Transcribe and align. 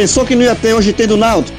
Pensou 0.00 0.24
que 0.24 0.34
não 0.34 0.44
ia 0.44 0.56
ter 0.56 0.72
hoje 0.72 0.94
tem 0.94 1.06
do 1.06 1.14
Náutico? 1.14 1.58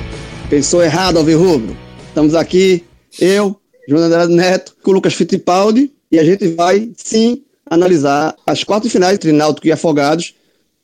Pensou 0.50 0.82
errado, 0.82 1.18
Alvirrubro. 1.18 1.78
Estamos 2.07 2.34
aqui, 2.34 2.84
eu, 3.20 3.56
João 3.88 4.02
André 4.02 4.25
Neto, 4.25 4.75
com 4.82 4.89
o 4.89 4.94
Lucas 4.96 5.14
Fittipaldi, 5.14 5.92
e 6.12 6.18
a 6.18 6.24
gente 6.24 6.48
vai, 6.48 6.89
sim, 6.98 7.43
analisar 7.70 8.36
as 8.48 8.64
quartas 8.64 8.92
finais 8.92 9.14
entre 9.14 9.32
Náutico 9.32 9.68
e 9.68 9.71
Afogados 9.71 10.34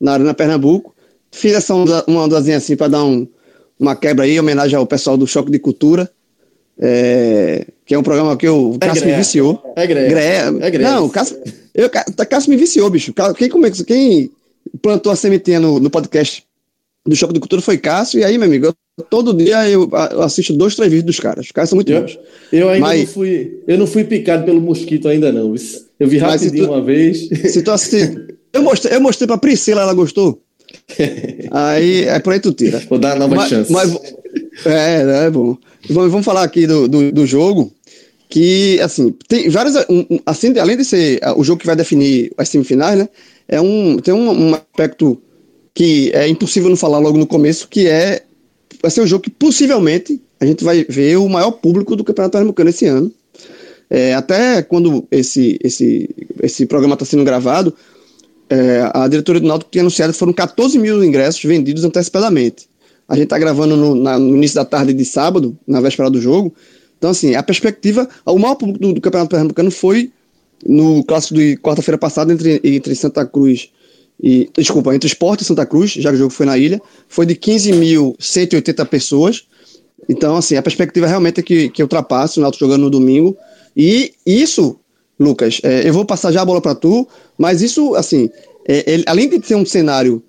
na 0.00 0.12
Arena 0.12 0.32
Pernambuco. 0.32 0.94
Fiz 1.32 1.52
essa 1.52 1.74
uma, 1.74 2.04
uma 2.06 2.38
assim 2.38 2.76
para 2.76 2.86
dar 2.86 3.02
um, 3.02 3.26
uma 3.76 3.96
quebra 3.96 4.24
aí, 4.24 4.38
homenagem 4.38 4.78
ao 4.78 4.86
pessoal 4.86 5.16
do 5.16 5.26
Choque 5.26 5.50
de 5.50 5.58
Cultura, 5.58 6.08
é, 6.78 7.66
que 7.84 7.92
é 7.92 7.98
um 7.98 8.04
programa 8.04 8.36
que 8.36 8.48
o 8.48 8.76
é 8.80 8.86
Cássio 8.86 9.04
me 9.04 9.16
viciou. 9.16 9.74
É 9.74 9.84
greia. 9.84 10.08
greia. 10.08 10.54
É 10.60 10.70
greia. 10.70 10.92
Não, 10.92 11.06
o 11.06 11.10
Cássio, 11.10 11.36
eu, 11.74 11.90
Cássio 11.90 12.50
me 12.50 12.56
viciou, 12.56 12.88
bicho. 12.88 13.12
Quem, 13.36 13.48
como, 13.48 13.68
quem 13.84 14.30
plantou 14.80 15.10
a 15.10 15.16
sementinha 15.16 15.58
no, 15.58 15.80
no 15.80 15.90
podcast 15.90 16.46
do 17.08 17.16
Choque 17.16 17.32
de 17.32 17.40
Cultura 17.40 17.62
foi 17.62 17.78
Cássio, 17.78 18.20
e 18.20 18.24
aí, 18.24 18.36
meu 18.36 18.46
amigo, 18.46 18.66
eu, 18.66 19.04
todo 19.04 19.32
dia 19.32 19.68
eu, 19.68 19.88
assisto 20.22 20.52
dois, 20.52 20.74
três 20.74 20.90
vídeos 20.90 21.06
dos 21.06 21.20
caras. 21.20 21.46
Os 21.46 21.52
caras 21.52 21.70
são 21.70 21.76
muito 21.76 21.90
eu, 21.90 22.02
bons. 22.02 22.18
Eu 22.52 22.68
ainda 22.68 22.86
Mas, 22.86 23.00
não 23.00 23.06
fui. 23.06 23.62
Eu 23.66 23.78
não 23.78 23.86
fui 23.86 24.04
picado 24.04 24.44
pelo 24.44 24.60
mosquito 24.60 25.08
ainda, 25.08 25.32
não. 25.32 25.54
Eu 25.98 26.06
vi 26.06 26.18
rapidinho 26.18 26.66
tu, 26.66 26.72
uma 26.72 26.82
vez. 26.82 27.28
Se 27.50 27.62
tu 27.62 27.70
assistir. 27.70 28.36
Eu 28.52 28.62
mostrei, 28.62 28.96
eu 28.96 29.00
mostrei 29.00 29.26
pra 29.26 29.38
Priscila, 29.38 29.82
ela 29.82 29.94
gostou. 29.94 30.42
aí, 31.50 32.04
é 32.04 32.18
por 32.18 32.32
aí 32.32 32.40
tu 32.40 32.52
tira. 32.52 32.82
Vou 32.88 32.98
dar 32.98 33.14
uma 33.14 33.20
nova 33.20 33.36
mas, 33.36 33.48
chance. 33.48 33.72
Mas, 33.72 33.94
é, 34.66 35.26
é 35.26 35.30
bom. 35.30 35.56
Vamos, 35.88 36.10
vamos 36.10 36.26
falar 36.26 36.42
aqui 36.42 36.66
do, 36.66 36.88
do, 36.88 37.10
do, 37.10 37.26
jogo, 37.26 37.72
que, 38.28 38.78
assim, 38.80 39.14
tem 39.26 39.48
vários, 39.48 39.76
um, 39.88 40.18
assim, 40.26 40.58
além 40.58 40.76
de 40.76 40.84
ser 40.84 41.20
o 41.36 41.44
jogo 41.44 41.60
que 41.60 41.66
vai 41.66 41.76
definir 41.76 42.32
as 42.36 42.48
semifinais, 42.48 42.98
né, 42.98 43.08
é 43.48 43.60
um, 43.60 43.96
tem 43.98 44.12
um, 44.12 44.50
um 44.50 44.54
aspecto 44.54 45.20
que 45.78 46.10
é 46.12 46.26
impossível 46.26 46.68
não 46.68 46.76
falar 46.76 46.98
logo 46.98 47.16
no 47.16 47.24
começo, 47.24 47.68
que 47.68 47.86
é 47.86 48.24
vai 48.82 48.90
ser 48.90 49.00
um 49.00 49.06
jogo 49.06 49.22
que 49.22 49.30
possivelmente 49.30 50.20
a 50.40 50.44
gente 50.44 50.64
vai 50.64 50.84
ver 50.88 51.18
o 51.18 51.28
maior 51.28 51.52
público 51.52 51.94
do 51.94 52.02
Campeonato 52.02 52.32
Pernambucano 52.32 52.70
esse 52.70 52.86
ano. 52.86 53.12
É, 53.88 54.12
até 54.12 54.60
quando 54.60 55.06
esse, 55.08 55.56
esse, 55.62 56.10
esse 56.42 56.66
programa 56.66 56.94
está 56.94 57.04
sendo 57.04 57.22
gravado, 57.22 57.72
é, 58.50 58.90
a 58.92 59.06
diretoria 59.06 59.40
do 59.40 59.46
Náutico 59.46 59.70
tinha 59.70 59.82
anunciado 59.82 60.12
que 60.12 60.18
foram 60.18 60.32
14 60.32 60.76
mil 60.80 61.04
ingressos 61.04 61.44
vendidos 61.44 61.84
antecipadamente. 61.84 62.68
A 63.06 63.14
gente 63.14 63.26
está 63.26 63.38
gravando 63.38 63.76
no, 63.76 63.94
na, 63.94 64.18
no, 64.18 64.36
início 64.36 64.56
da 64.56 64.64
tarde 64.64 64.92
de 64.92 65.04
sábado, 65.04 65.56
na 65.64 65.80
véspera 65.80 66.10
do 66.10 66.20
jogo. 66.20 66.52
Então, 66.98 67.10
assim, 67.10 67.36
a 67.36 67.42
perspectiva, 67.44 68.08
o 68.26 68.36
maior 68.36 68.56
público 68.56 68.80
do, 68.80 68.94
do 68.94 69.00
Campeonato 69.00 69.30
Pernambucano 69.30 69.70
foi 69.70 70.10
no 70.66 71.04
clássico 71.04 71.34
de 71.34 71.56
quarta-feira 71.58 71.96
passada 71.96 72.32
entre, 72.32 72.60
entre 72.64 72.96
Santa 72.96 73.24
Cruz 73.24 73.70
e, 74.20 74.50
desculpa, 74.56 74.94
entre 74.94 75.06
Esporte 75.06 75.42
e 75.42 75.44
Santa 75.44 75.64
Cruz, 75.64 75.92
já 75.92 76.10
que 76.10 76.16
o 76.16 76.18
jogo 76.18 76.32
foi 76.32 76.44
na 76.44 76.58
ilha, 76.58 76.80
foi 77.08 77.24
de 77.24 77.36
15.180 77.36 78.84
pessoas. 78.86 79.46
Então, 80.08 80.36
assim, 80.36 80.56
a 80.56 80.62
perspectiva 80.62 81.06
realmente 81.06 81.40
é 81.40 81.42
que, 81.42 81.68
que 81.68 81.82
ultrapasse 81.82 82.38
o 82.38 82.42
Náutico 82.42 82.64
jogando 82.64 82.82
no 82.82 82.90
domingo. 82.90 83.36
E 83.76 84.12
isso, 84.26 84.76
Lucas, 85.18 85.60
é, 85.62 85.88
eu 85.88 85.92
vou 85.92 86.04
passar 86.04 86.32
já 86.32 86.42
a 86.42 86.44
bola 86.44 86.60
para 86.60 86.74
tu, 86.74 87.06
mas 87.36 87.62
isso, 87.62 87.94
assim, 87.94 88.28
é, 88.66 88.92
ele, 88.92 89.04
além 89.06 89.28
de 89.28 89.46
ser 89.46 89.54
um 89.54 89.64
cenário 89.64 90.22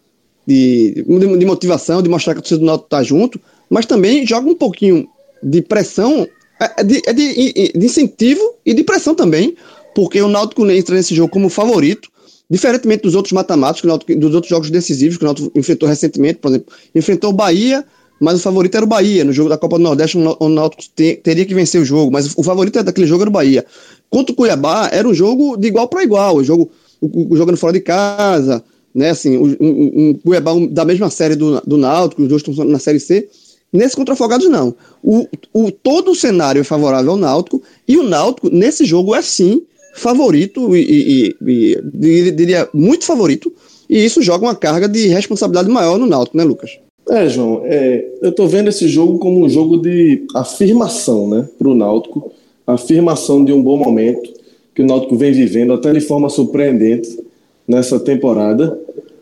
de, 0.46 1.04
de, 1.08 1.38
de, 1.38 1.46
motivação, 1.46 2.02
de 2.02 2.10
mostrar 2.10 2.34
que 2.34 2.40
o 2.40 2.44
torcedor 2.44 2.60
do 2.60 2.66
Náutico 2.66 2.88
está 2.88 3.02
junto, 3.02 3.40
mas 3.70 3.86
também 3.86 4.26
joga 4.26 4.50
um 4.50 4.56
pouquinho 4.56 5.08
de 5.42 5.62
pressão, 5.62 6.28
é, 6.62 6.82
é 6.82 6.84
de, 6.84 7.02
é 7.08 7.14
de, 7.14 7.72
de 7.74 7.86
incentivo 7.86 8.56
e 8.64 8.74
de 8.74 8.84
pressão 8.84 9.16
também, 9.16 9.56
porque 9.96 10.22
o 10.22 10.28
Náutico 10.28 10.70
entra 10.70 10.96
nesse 10.96 11.16
jogo 11.16 11.32
como 11.32 11.50
favorito, 11.50 12.10
Diferentemente 12.50 13.04
dos 13.04 13.14
outros 13.14 13.32
mata-matos, 13.32 13.82
dos 13.82 14.34
outros 14.34 14.50
jogos 14.50 14.72
decisivos 14.72 15.18
que 15.18 15.24
o 15.24 15.28
Náutico 15.28 15.52
enfrentou 15.56 15.88
recentemente, 15.88 16.40
por 16.40 16.50
exemplo, 16.50 16.74
enfrentou 16.96 17.30
o 17.30 17.34
Bahia, 17.34 17.86
mas 18.20 18.40
o 18.40 18.42
favorito 18.42 18.76
era 18.76 18.84
o 18.84 18.88
Bahia. 18.88 19.24
No 19.24 19.32
jogo 19.32 19.50
da 19.50 19.58
Copa 19.58 19.78
do 19.78 19.84
Nordeste, 19.84 20.18
o 20.18 20.50
Náutico 20.50 20.84
teria 20.96 21.46
que 21.46 21.54
vencer 21.54 21.80
o 21.80 21.86
jogo, 21.86 22.12
mas 22.12 22.34
o 22.36 22.42
favorito 22.42 22.82
daquele 22.82 23.06
jogo 23.06 23.22
era 23.22 23.30
o 23.30 23.34
Bahia. 23.34 23.66
Contra 24.10 24.34
o 24.34 24.36
Cuiabá, 24.36 24.90
era 24.92 25.08
um 25.08 25.14
jogo 25.14 25.58
de 25.58 25.68
igual 25.68 25.88
para 25.88 26.04
igual, 26.04 26.38
o 26.38 26.44
jogo 26.44 26.72
o, 27.00 27.34
o 27.34 27.38
jogando 27.38 27.58
fora 27.58 27.74
de 27.74 27.82
casa, 27.82 28.64
né, 28.94 29.12
assim, 29.12 29.38
um, 29.38 29.56
um, 29.60 30.10
um 30.10 30.14
Cuiabá 30.16 30.52
da 30.72 30.84
mesma 30.84 31.10
série 31.12 31.36
do, 31.36 31.62
do 31.62 31.78
Náutico, 31.78 32.24
os 32.24 32.28
dois 32.28 32.42
estão 32.42 32.66
na 32.66 32.80
Série 32.80 33.00
C. 33.00 33.30
Nesse 33.72 33.96
contra 33.96 34.16
Afogados, 34.16 34.50
não. 34.50 34.76
O, 35.04 35.28
o, 35.54 35.72
todo 35.72 36.12
o 36.12 36.16
cenário 36.16 36.60
é 36.60 36.64
favorável 36.64 37.12
ao 37.12 37.18
Náutico, 37.18 37.62
e 37.88 37.98
o 37.98 38.04
Náutico, 38.04 38.50
nesse 38.50 38.84
jogo, 38.84 39.14
é 39.14 39.22
sim 39.22 39.62
favorito 40.00 40.76
e, 40.76 41.36
e, 41.42 41.76
e, 42.02 42.32
diria 42.32 42.68
muito 42.74 43.06
favorito, 43.06 43.54
e 43.90 44.04
isso 44.04 44.22
joga 44.22 44.46
uma 44.46 44.56
carga 44.56 44.88
de 44.88 45.08
responsabilidade 45.08 45.70
maior 45.70 45.98
no 45.98 46.06
Náutico, 46.06 46.38
né, 46.38 46.44
Lucas? 46.44 46.80
É, 47.10 47.28
João, 47.28 47.62
é, 47.66 48.08
eu 48.22 48.30
estou 48.30 48.48
vendo 48.48 48.70
esse 48.70 48.88
jogo 48.88 49.18
como 49.18 49.44
um 49.44 49.50
jogo 49.50 49.78
de 49.78 50.26
afirmação, 50.36 51.28
né, 51.28 51.48
para 51.58 51.68
o 51.68 51.76
Náutico, 51.76 52.32
afirmação 52.66 53.44
de 53.44 53.52
um 53.52 53.62
bom 53.62 53.78
momento 53.78 54.32
que 54.76 54.82
o 54.82 54.86
Náutico 54.86 55.16
vem 55.16 55.32
vivendo 55.32 55.74
até 55.74 55.92
de 55.92 56.02
forma 56.02 56.30
surpreendente 56.30 57.20
nessa 57.68 58.00
temporada, 58.00 58.80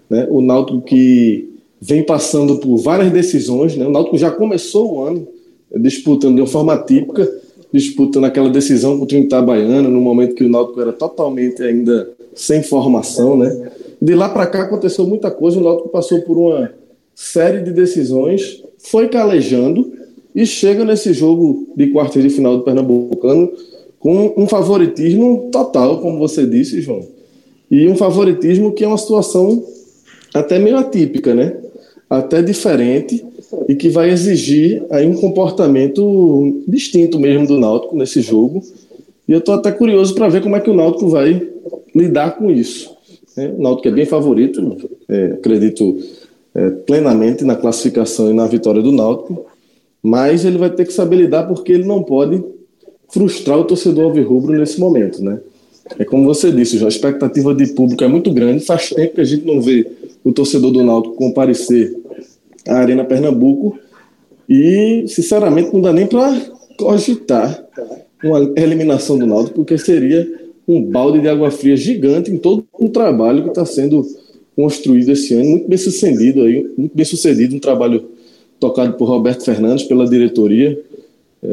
né, 0.10 0.28
o 0.30 0.42
Náutico 0.42 0.82
que 0.82 1.50
vem 1.80 2.04
passando 2.04 2.58
por 2.58 2.78
várias 2.78 3.12
decisões, 3.12 3.76
né, 3.76 3.88
o 3.88 3.92
Náutico 3.92 4.18
já 4.18 4.32
começou 4.32 4.96
o 4.96 5.04
ano 5.04 5.28
disputando 5.76 6.36
de 6.36 6.42
uma 6.42 6.48
forma 6.48 6.78
típica, 6.78 7.30
disputando 7.72 8.26
aquela 8.26 8.50
decisão 8.50 8.98
contra 8.98 9.18
o 9.18 9.22
Itabaiana, 9.22 9.90
no 9.90 10.00
momento 10.00 10.36
que 10.36 10.44
o 10.44 10.50
Náutico 10.50 10.82
era 10.82 10.94
totalmente 10.94 11.62
ainda 11.62 12.10
sem 12.34 12.64
formação, 12.64 13.38
né? 13.38 13.72
De 14.02 14.14
lá 14.14 14.30
para 14.30 14.46
cá 14.48 14.64
aconteceu 14.64 15.06
muita 15.06 15.32
coisa, 15.32 15.60
o 15.60 15.64
Náutico 15.64 15.90
passou 15.90 16.22
por 16.22 16.38
uma 16.38 16.72
série 17.16 17.62
de 17.62 17.72
decisões, 17.72 18.64
foi 18.78 19.08
calejando 19.08 19.92
e 20.36 20.46
chega 20.46 20.86
nesse 20.86 21.14
jogo 21.14 21.68
de 21.76 21.88
quartas 21.88 22.22
de 22.22 22.30
final 22.30 22.58
do 22.58 22.64
Pernambucano 22.64 23.52
com 24.00 24.34
um 24.38 24.48
favoritismo 24.48 25.50
total, 25.52 26.00
como 26.00 26.20
você 26.20 26.46
disse, 26.46 26.80
João. 26.80 27.02
E 27.70 27.88
um 27.88 27.96
favoritismo 27.96 28.72
que 28.72 28.84
é 28.84 28.88
uma 28.88 28.98
situação 28.98 29.64
até 30.34 30.60
meio 30.60 30.78
atípica, 30.78 31.34
né? 31.34 31.58
Até 32.10 32.42
diferente 32.42 33.24
e 33.68 33.76
que 33.76 33.90
vai 33.90 34.10
exigir 34.10 34.84
aí 34.90 35.06
um 35.06 35.16
comportamento 35.16 36.64
distinto 36.68 37.20
mesmo 37.20 37.46
do 37.46 37.60
Náutico 37.60 37.96
nesse 37.96 38.22
jogo. 38.22 38.64
E 39.28 39.32
eu 39.32 39.40
estou 39.40 39.56
até 39.56 39.72
curioso 39.72 40.16
para 40.16 40.30
ver 40.30 40.42
como 40.42 40.56
é 40.56 40.60
que 40.62 40.70
o 40.70 40.76
Náutico 40.76 41.10
vai 41.10 41.46
lidar 41.94 42.38
com 42.38 42.50
isso. 42.50 42.96
Né? 43.36 43.54
O 43.58 43.62
Náutico 43.62 43.88
é 43.90 43.92
bem 43.92 44.06
favorito, 44.06 44.90
é, 45.10 45.26
acredito 45.34 45.98
é, 46.56 46.70
plenamente 46.70 47.44
na 47.44 47.56
classificação 47.56 48.30
e 48.32 48.34
na 48.34 48.48
vitória 48.48 48.82
do 48.82 48.92
Náutico, 48.92 49.46
mas 50.02 50.46
ele 50.46 50.58
vai 50.58 50.70
ter 50.70 50.86
que 50.86 50.94
saber 50.94 51.18
lidar 51.18 51.44
porque 51.44 51.74
ele 51.74 51.86
não 51.86 52.04
pode 52.04 52.44
frustrar 53.10 53.60
o 53.60 53.66
torcedor 53.66 54.06
alvirrubro 54.06 54.58
nesse 54.58 54.80
momento, 54.80 55.24
né? 55.24 55.40
É 55.98 56.06
como 56.06 56.26
você 56.26 56.52
disse, 56.52 56.84
a 56.84 56.88
expectativa 56.88 57.54
de 57.54 57.68
público 57.74 58.04
é 58.04 58.08
muito 58.08 58.32
grande. 58.32 58.66
Faz 58.66 58.90
tempo 58.90 59.16
que 59.16 59.22
a 59.22 59.26
gente 59.26 59.46
não 59.46 59.62
vê 59.62 59.86
o 60.24 60.32
torcedor 60.32 60.72
do 60.72 60.84
Náutico 60.84 61.16
comparecer 61.16 61.96
a 62.68 62.76
Arena 62.76 63.04
Pernambuco. 63.04 63.78
E, 64.50 65.06
sinceramente, 65.08 65.74
não 65.74 65.82
dá 65.82 65.92
nem 65.92 66.08
para 66.08 66.36
cogitar 66.78 67.66
uma 68.24 68.52
eliminação 68.56 69.18
do 69.18 69.26
Náutico, 69.26 69.56
porque 69.56 69.78
seria 69.78 70.28
um 70.68 70.82
balde 70.82 71.22
de 71.22 71.30
água 71.30 71.50
fria 71.50 71.78
gigante 71.78 72.32
em 72.32 72.38
todo 72.38 72.66
o 72.78 72.90
trabalho 72.90 73.44
que 73.44 73.50
está 73.50 73.66
sendo 73.66 74.06
construído 74.56 75.12
esse 75.12 75.34
ano, 75.34 75.50
muito 75.52 75.68
bem 75.68 75.78
sucedido 75.78 76.42
aí, 76.42 76.68
muito 76.76 76.96
bem 76.96 77.06
sucedido, 77.06 77.56
um 77.56 77.60
trabalho 77.60 78.06
tocado 78.60 78.94
por 78.94 79.06
Roberto 79.06 79.46
Fernandes 79.46 79.86
pela 79.86 80.10
diretoria, 80.10 80.82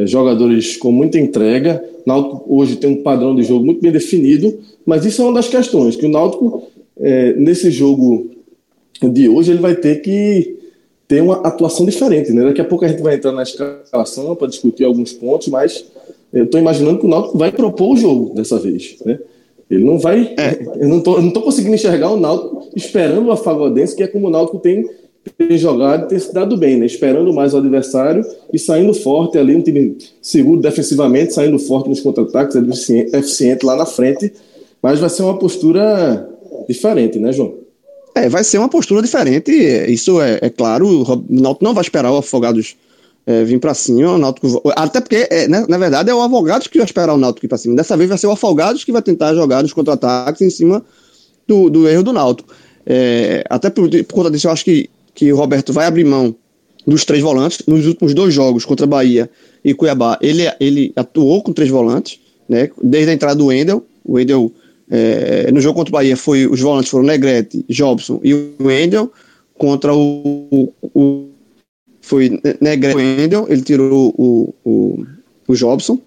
jogadores 0.06 0.76
com 0.76 0.90
muita 0.90 1.18
entrega. 1.18 1.82
Náutico 2.06 2.44
hoje 2.48 2.76
tem 2.76 2.90
um 2.90 3.02
padrão 3.02 3.34
de 3.34 3.42
jogo 3.42 3.64
muito 3.64 3.80
bem 3.80 3.92
definido, 3.92 4.58
mas 4.84 5.04
isso 5.04 5.22
é 5.22 5.24
uma 5.24 5.34
das 5.34 5.48
questões 5.48 5.96
que 5.96 6.06
o 6.06 6.10
Náutico 6.10 6.64
é, 6.98 7.32
nesse 7.34 7.70
jogo 7.70 8.30
de 9.02 9.28
hoje 9.28 9.52
ele 9.52 9.60
vai 9.60 9.74
ter 9.74 9.96
que 9.96 10.56
ter 11.06 11.20
uma 11.22 11.46
atuação 11.46 11.84
diferente, 11.84 12.32
né? 12.32 12.44
Daqui 12.44 12.60
a 12.60 12.64
pouco 12.64 12.84
a 12.84 12.88
gente 12.88 13.02
vai 13.02 13.14
entrar 13.14 13.32
na 13.32 13.42
escalação 13.42 14.34
para 14.34 14.48
discutir 14.48 14.84
alguns 14.84 15.12
pontos, 15.12 15.48
mas 15.48 15.84
eu 16.32 16.44
estou 16.44 16.58
imaginando 16.58 16.98
que 16.98 17.06
o 17.06 17.08
Náutico 17.08 17.38
vai 17.38 17.52
propor 17.52 17.92
o 17.92 17.96
jogo 17.96 18.34
dessa 18.34 18.58
vez, 18.58 18.96
né? 19.04 19.18
Ele 19.70 19.84
não 19.84 19.98
vai. 19.98 20.34
É. 20.38 20.82
Eu 20.82 20.88
não 20.88 20.98
estou 20.98 21.42
conseguindo 21.42 21.74
enxergar 21.74 22.10
o 22.10 22.20
Náutico 22.20 22.68
esperando 22.76 23.26
o 23.26 23.32
Afagodense, 23.32 23.96
que 23.96 24.02
é 24.02 24.06
como 24.06 24.28
o 24.28 24.30
Náutico 24.30 24.58
tem, 24.58 24.88
tem 25.30 25.56
jogado 25.56 26.04
e 26.04 26.08
tem 26.08 26.18
se 26.18 26.32
dado 26.32 26.56
bem, 26.56 26.76
né? 26.76 26.86
Esperando 26.86 27.32
mais 27.32 27.54
o 27.54 27.58
adversário 27.58 28.24
e 28.52 28.58
saindo 28.58 28.92
forte 28.92 29.38
ali, 29.38 29.54
um 29.54 29.62
time 29.62 29.96
seguro 30.20 30.60
defensivamente, 30.60 31.32
saindo 31.32 31.58
forte 31.58 31.88
nos 31.88 32.00
contra-ataques, 32.00 32.56
eficiente 33.12 33.64
lá 33.64 33.76
na 33.76 33.86
frente. 33.86 34.32
Mas 34.82 35.00
vai 35.00 35.08
ser 35.08 35.22
uma 35.22 35.38
postura 35.38 36.28
diferente, 36.68 37.18
né, 37.18 37.32
João? 37.32 37.54
É, 38.14 38.28
vai 38.28 38.44
ser 38.44 38.58
uma 38.58 38.68
postura 38.68 39.02
diferente, 39.02 39.50
isso 39.88 40.20
é, 40.20 40.38
é 40.40 40.50
claro. 40.50 40.86
O 40.86 41.24
Náutico 41.28 41.64
não 41.64 41.74
vai 41.74 41.82
esperar 41.82 42.12
o 42.12 42.18
Afogados 42.18 42.76
é, 43.26 43.42
vir 43.42 43.58
para 43.58 43.74
cima. 43.74 44.12
O 44.12 44.18
Náutico, 44.18 44.62
até 44.76 45.00
porque, 45.00 45.26
é, 45.30 45.48
né, 45.48 45.64
na 45.68 45.78
verdade, 45.78 46.10
é 46.10 46.14
o 46.14 46.22
Afogados 46.22 46.68
que 46.68 46.78
vai 46.78 46.84
esperar 46.84 47.14
o 47.14 47.18
Náutico 47.18 47.46
ir 47.46 47.48
para 47.48 47.58
cima. 47.58 47.74
Dessa 47.74 47.96
vez 47.96 48.08
vai 48.08 48.18
ser 48.18 48.28
o 48.28 48.30
Afogados 48.30 48.84
que 48.84 48.92
vai 48.92 49.02
tentar 49.02 49.34
jogar 49.34 49.62
nos 49.62 49.72
contra-ataques 49.72 50.42
em 50.42 50.50
cima 50.50 50.84
do, 51.46 51.68
do 51.68 51.88
erro 51.88 52.02
do 52.02 52.12
Náutico. 52.12 52.54
É, 52.86 53.42
até 53.48 53.70
por, 53.70 53.88
por, 53.88 54.14
conta 54.14 54.30
disso, 54.30 54.46
eu 54.46 54.52
acho 54.52 54.64
que 54.64 54.88
que 55.14 55.32
o 55.32 55.36
Roberto 55.36 55.72
vai 55.72 55.86
abrir 55.86 56.04
mão 56.04 56.34
dos 56.86 57.04
três 57.04 57.22
volantes. 57.22 57.62
Nos 57.66 57.86
últimos 57.86 58.14
dois 58.14 58.34
jogos 58.34 58.64
contra 58.64 58.86
Bahia 58.86 59.30
e 59.64 59.72
Cuiabá, 59.72 60.18
ele, 60.20 60.42
ele 60.60 60.92
atuou 60.96 61.42
com 61.42 61.52
três 61.52 61.70
volantes, 61.70 62.20
né? 62.48 62.70
Desde 62.82 63.10
a 63.10 63.14
entrada 63.14 63.36
do 63.36 63.46
Wendel. 63.46 63.84
O 64.04 64.14
Wendel, 64.14 64.52
é, 64.90 65.50
no 65.50 65.60
jogo 65.60 65.78
contra 65.78 65.90
o 65.90 65.92
Bahia, 65.92 66.16
foi, 66.16 66.46
os 66.46 66.60
volantes 66.60 66.90
foram 66.90 67.04
Negrete, 67.04 67.64
Jobson 67.68 68.20
e 68.22 68.34
o 68.34 68.54
Wendel. 68.60 69.10
Contra 69.56 69.94
o, 69.94 70.72
o 70.82 71.28
foi 72.00 72.40
Negrete 72.60 72.98
e 72.98 73.52
ele 73.52 73.62
tirou 73.62 74.14
o, 74.18 74.54
o, 74.64 75.06
o 75.48 75.54
Jobson. 75.54 75.98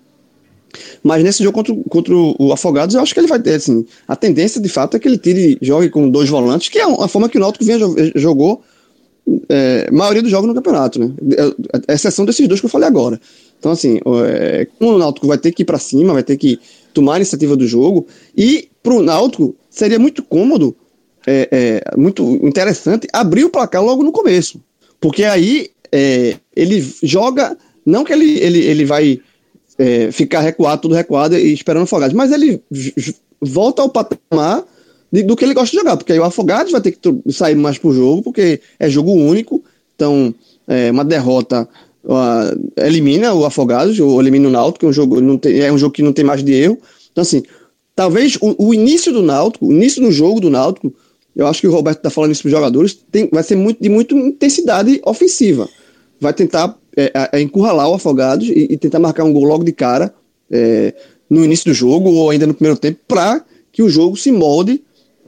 Mas 1.02 1.24
nesse 1.24 1.44
jogo 1.44 1.56
contra, 1.56 1.74
contra 1.90 2.14
o 2.14 2.52
Afogados, 2.52 2.94
eu 2.94 3.02
acho 3.02 3.14
que 3.14 3.20
ele 3.20 3.28
vai 3.28 3.40
ter, 3.40 3.56
assim, 3.56 3.86
a 4.08 4.16
tendência 4.16 4.62
de 4.62 4.70
fato 4.70 4.96
é 4.96 5.00
que 5.00 5.08
ele 5.08 5.18
tire, 5.18 5.58
jogue 5.62 5.90
com 5.90 6.10
dois 6.10 6.30
volantes, 6.30 6.70
que 6.70 6.78
é 6.78 6.84
a 6.84 7.08
forma 7.08 7.30
que 7.30 7.38
o 7.38 7.40
Náutico 7.40 7.66
vinha, 7.66 7.80
jogou 8.16 8.62
é, 9.50 9.90
maioria 9.92 10.22
dos 10.22 10.32
jogos 10.32 10.48
no 10.48 10.56
campeonato, 10.56 11.00
né? 11.00 11.12
É, 11.88 11.94
exceção 11.94 12.26
desses 12.26 12.48
dois 12.48 12.60
que 12.60 12.66
eu 12.66 12.70
falei 12.70 12.88
agora. 12.88 13.20
Então, 13.60 13.72
assim, 13.72 14.00
é, 14.26 14.68
o 14.80 14.98
Náutico 14.98 15.28
vai 15.28 15.38
ter 15.38 15.52
que 15.52 15.64
ir 15.64 15.66
para 15.66 15.80
cima, 15.80 16.14
vai 16.14 16.24
ter 16.24 16.38
que 16.38 16.60
tomar 16.94 17.14
a 17.14 17.18
iniciativa 17.18 17.56
do 17.56 17.68
jogo, 17.68 18.08
e 18.36 18.70
para 18.82 18.94
o 18.94 19.02
Náutico 19.02 19.56
seria 19.70 20.00
muito 20.00 20.24
cômodo, 20.24 20.76
é, 21.26 21.50
é, 21.92 21.98
muito 21.98 22.24
interessante, 22.44 23.08
abrir 23.12 23.44
o 23.44 23.50
placar 23.50 23.84
logo 23.84 24.04
no 24.04 24.12
começo. 24.12 24.62
Porque 25.00 25.24
aí 25.24 25.70
é, 25.92 26.36
ele 26.56 26.86
joga, 27.04 27.58
não 27.86 28.04
que 28.04 28.14
ele, 28.14 28.40
ele, 28.40 28.60
ele 28.60 28.86
vai 28.86 29.20
é, 29.78 30.12
ficar 30.12 30.42
recuado, 30.42 30.82
tudo 30.82 30.96
recuado 30.96 31.38
e 31.38 31.54
esperando 31.54 31.84
afogados. 31.84 32.16
Mas 32.16 32.32
ele 32.32 32.62
volta 33.42 33.82
ao 33.82 33.90
patamar 33.90 34.64
do 35.12 35.36
que 35.36 35.46
ele 35.46 35.54
gosta 35.54 35.72
de 35.72 35.78
jogar, 35.78 35.98
porque 35.98 36.12
aí 36.12 36.20
o 36.20 36.24
Afogados 36.24 36.72
vai 36.72 36.82
ter 36.82 36.92
que 36.92 37.00
sair 37.32 37.56
mais 37.56 37.78
pro 37.78 37.94
jogo, 37.94 38.22
porque 38.22 38.60
é 38.78 38.90
jogo 38.90 39.12
único, 39.12 39.64
então 39.96 40.34
é, 40.68 40.92
uma 40.92 41.06
derrota 41.06 41.68
uh, 42.04 42.72
elimina 42.78 43.34
o 43.34 43.46
Afogados, 43.46 44.00
ou 44.00 44.20
elimina 44.20 44.48
o 44.48 44.52
Náutico, 44.52 44.86
é 44.86 44.90
um 44.90 44.94
jogo, 44.94 45.22
não 45.22 45.38
tem, 45.38 45.60
é 45.60 45.72
um 45.72 45.78
jogo 45.78 45.94
que 45.94 46.04
não 46.04 46.14
tem 46.14 46.26
mais 46.26 46.44
de 46.44 46.54
erro. 46.54 46.78
Então, 47.12 47.22
assim, 47.22 47.44
talvez 47.96 48.38
o, 48.42 48.56
o 48.58 48.74
início 48.74 49.12
do 49.12 49.22
Náutico, 49.22 49.68
o 49.68 49.74
início 49.74 50.02
do 50.02 50.12
jogo 50.12 50.40
do 50.40 50.50
Náutico, 50.50 50.94
eu 51.36 51.46
acho 51.48 51.62
que 51.62 51.68
o 51.68 51.72
Roberto 51.72 51.98
está 51.98 52.10
falando 52.10 52.32
isso 52.32 52.42
para 52.42 52.52
jogadores, 52.52 52.98
tem, 53.12 53.30
vai 53.32 53.44
ser 53.44 53.56
muito, 53.56 53.82
de 53.82 53.90
muita 53.90 54.16
intensidade 54.16 55.00
ofensiva. 55.06 55.70
Vai 56.20 56.34
tentar 56.34 56.76
é, 56.96 57.30
é, 57.32 57.42
encurralar 57.42 57.90
o 57.90 57.94
Afogados 57.94 58.48
e, 58.50 58.68
e, 58.72 58.78
tentar 58.78 58.98
marcar 59.00 59.24
um 59.24 59.32
gol 59.32 59.44
logo 59.44 59.64
de 59.64 59.72
cara 59.72 60.12
é, 60.50 60.96
no 61.30 61.46
início 61.46 61.66
do 61.66 61.74
jogo 61.74 62.10
ou 62.10 62.32
ainda 62.32 62.48
no 62.48 62.56
primeiro 62.56 62.80
tempo 62.80 63.00
para 63.08 63.46
que 63.72 63.84
o 63.84 63.90
jogo 63.90 64.18
se 64.18 64.32
molde 64.32 64.84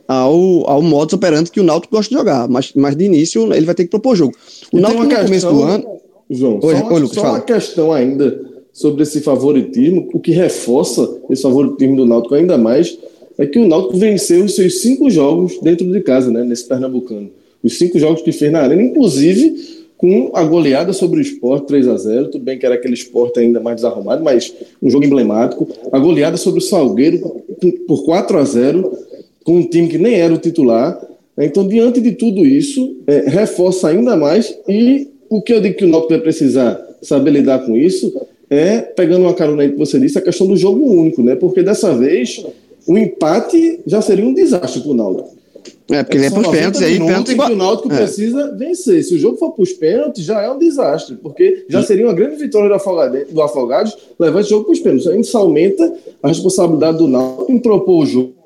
ao, 0.09 0.67
ao 0.67 0.81
modus 0.81 1.13
operandi 1.13 1.51
que 1.51 1.59
o 1.59 1.63
Náutico 1.63 1.95
gosta 1.95 2.09
de 2.09 2.17
jogar. 2.17 2.50
Mas, 2.50 2.73
mas 2.73 2.95
de 2.95 3.06
início 3.06 3.53
ele 3.53 3.65
vai 3.65 3.75
ter 3.75 3.83
que 3.83 3.91
propor 3.91 4.15
jogo. 4.15 4.33
O 4.73 4.79
Náutico 4.79 5.03
no 5.03 5.15
começo 5.15 5.47
do 5.47 5.61
ano. 5.61 5.85
João, 6.31 6.59
oi, 6.63 6.75
só, 6.75 6.81
uma, 6.81 6.94
oi, 6.94 7.00
Lucas, 7.00 7.15
só 7.15 7.29
uma 7.29 7.41
questão 7.41 7.94
ainda 7.94 8.41
sobre 8.73 9.03
esse 9.03 9.21
favoritismo. 9.21 10.09
O 10.11 10.19
que 10.19 10.31
reforça 10.31 11.07
esse 11.29 11.44
favoritismo 11.44 11.95
do 11.95 12.07
Náutico 12.07 12.33
ainda 12.33 12.57
mais 12.57 12.97
é 13.38 13.45
que 13.45 13.59
o 13.59 13.67
Náutico 13.67 13.97
venceu 13.97 14.44
os 14.44 14.56
seus 14.56 14.81
cinco 14.81 15.11
jogos 15.11 15.59
dentro 15.61 15.89
de 15.89 16.01
casa, 16.01 16.31
né, 16.31 16.44
nesse 16.44 16.67
Pernambucano. 16.67 17.29
Os 17.63 17.77
cinco 17.77 18.00
jogos 18.00 18.23
que 18.23 18.31
fez 18.31 18.51
na 18.51 18.62
Arena, 18.62 18.81
inclusive 18.81 19.77
com 19.95 20.31
a 20.33 20.44
goleada 20.44 20.91
sobre 20.91 21.19
o 21.19 21.21
Sport 21.21 21.65
3 21.65 21.88
a 21.88 21.97
0 21.97 22.29
tudo 22.29 22.44
bem 22.44 22.57
que 22.57 22.65
era 22.65 22.75
aquele 22.75 22.94
Sport 22.94 23.38
ainda 23.38 23.59
mais 23.59 23.75
desarrumado, 23.75 24.23
mas 24.23 24.53
um 24.81 24.89
jogo 24.89 25.05
emblemático. 25.05 25.67
A 25.91 26.00
goleada 26.00 26.38
sobre 26.38 26.59
o 26.59 26.63
Salgueiro 26.63 27.19
por 27.85 28.05
4 28.05 28.38
a 28.38 28.44
0 28.44 29.08
com 29.44 29.57
um 29.57 29.68
time 29.68 29.88
que 29.88 29.97
nem 29.97 30.15
era 30.15 30.33
o 30.33 30.38
titular. 30.38 31.00
Então, 31.38 31.68
diante 31.68 32.01
de 32.01 32.13
tudo 32.13 32.45
isso, 32.45 32.97
é, 33.07 33.30
reforça 33.30 33.88
ainda 33.88 34.15
mais. 34.15 34.53
E 34.68 35.07
o 35.30 35.41
que 35.41 35.53
eu 35.53 35.62
digo 35.62 35.77
que 35.77 35.86
o 35.86 35.88
Náutico 35.88 36.13
vai 36.13 36.21
precisar 36.21 36.80
saber 37.01 37.31
lidar 37.31 37.59
com 37.59 37.77
isso 37.77 38.13
é, 38.50 38.80
pegando 38.80 39.21
uma 39.21 39.33
carona 39.33 39.62
aí 39.62 39.71
que 39.71 39.77
você 39.77 40.00
disse, 40.00 40.18
a 40.18 40.21
questão 40.21 40.47
do 40.47 40.57
jogo 40.57 40.83
único, 40.83 41.21
né? 41.21 41.36
Porque 41.36 41.62
dessa 41.62 41.94
vez 41.94 42.44
o 42.88 42.97
empate 42.97 43.80
já 43.86 44.01
seria 44.01 44.25
um 44.25 44.33
desastre 44.33 44.81
para 44.81 44.91
o 44.91 44.95
Náutico. 44.95 45.39
É, 45.91 46.03
porque 46.03 46.18
ele 46.18 46.25
é 46.27 46.30
para 46.30 46.41
os 46.41 46.47
pênaltis, 46.47 46.81
aí 46.81 47.00
pênalti 47.00 47.31
igual... 47.31 47.51
o 47.51 47.56
Náutico 47.56 47.94
é. 47.94 47.97
precisa 47.97 48.56
vencer. 48.56 49.03
Se 49.03 49.15
o 49.15 49.19
jogo 49.19 49.38
for 49.38 49.51
para 49.51 49.63
os 49.63 49.74
pênaltis, 49.74 50.24
já 50.24 50.41
é 50.41 50.50
um 50.50 50.57
desastre, 50.57 51.15
porque 51.15 51.65
já 51.68 51.83
seria 51.83 52.06
uma 52.06 52.13
grande 52.13 52.36
vitória 52.38 52.69
do 52.69 52.75
Afogados, 52.75 53.27
do 53.30 53.41
Afogados 53.41 53.97
levar 54.19 54.41
esse 54.41 54.50
jogo 54.50 54.65
para 54.65 54.74
os 54.74 54.80
pênaltis. 54.80 55.07
Isso 55.07 55.38
aumenta 55.38 55.94
a 56.21 56.27
responsabilidade 56.27 56.97
do 56.97 57.07
Náutico 57.07 57.51
em 57.51 57.59
propor 57.59 58.03
o 58.03 58.06
jogo 58.06 58.38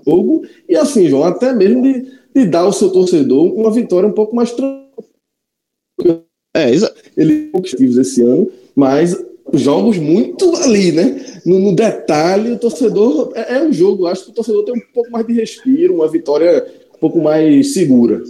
e 0.68 0.76
assim, 0.76 1.08
João, 1.08 1.24
até 1.24 1.54
mesmo 1.54 1.82
de, 1.82 2.06
de 2.36 2.46
dar 2.46 2.62
ao 2.62 2.74
seu 2.74 2.90
torcedor 2.90 3.54
uma 3.54 3.72
vitória 3.72 4.08
um 4.08 4.14
pouco 4.14 4.36
mais 4.36 4.52
tranquila. 4.52 6.24
É, 6.56 6.72
ele 7.18 7.50
objetivos 7.54 7.98
esse 7.98 8.22
ano, 8.22 8.50
mas 8.76 9.18
jogos 9.54 9.98
muito 9.98 10.56
ali, 10.58 10.92
né? 10.92 11.40
No, 11.46 11.60
no 11.60 11.76
detalhe, 11.76 12.52
o 12.52 12.60
torcedor 12.60 13.32
é, 13.36 13.56
é, 13.56 13.64
um 13.64 13.74
jogo. 13.74 14.08
Acho 14.08 14.26
que 14.26 14.32
o 14.32 14.34
torcedor 14.34 14.64
tem 14.64 14.76
um 14.76 14.94
pouco 14.94 15.12
mais 15.12 15.26
de 15.26 15.34
respiro, 15.34 15.96
uma 15.96 16.08
vitória 16.08 16.66
pouco 17.04 17.22
mais 17.22 17.74
segura. 17.74 18.24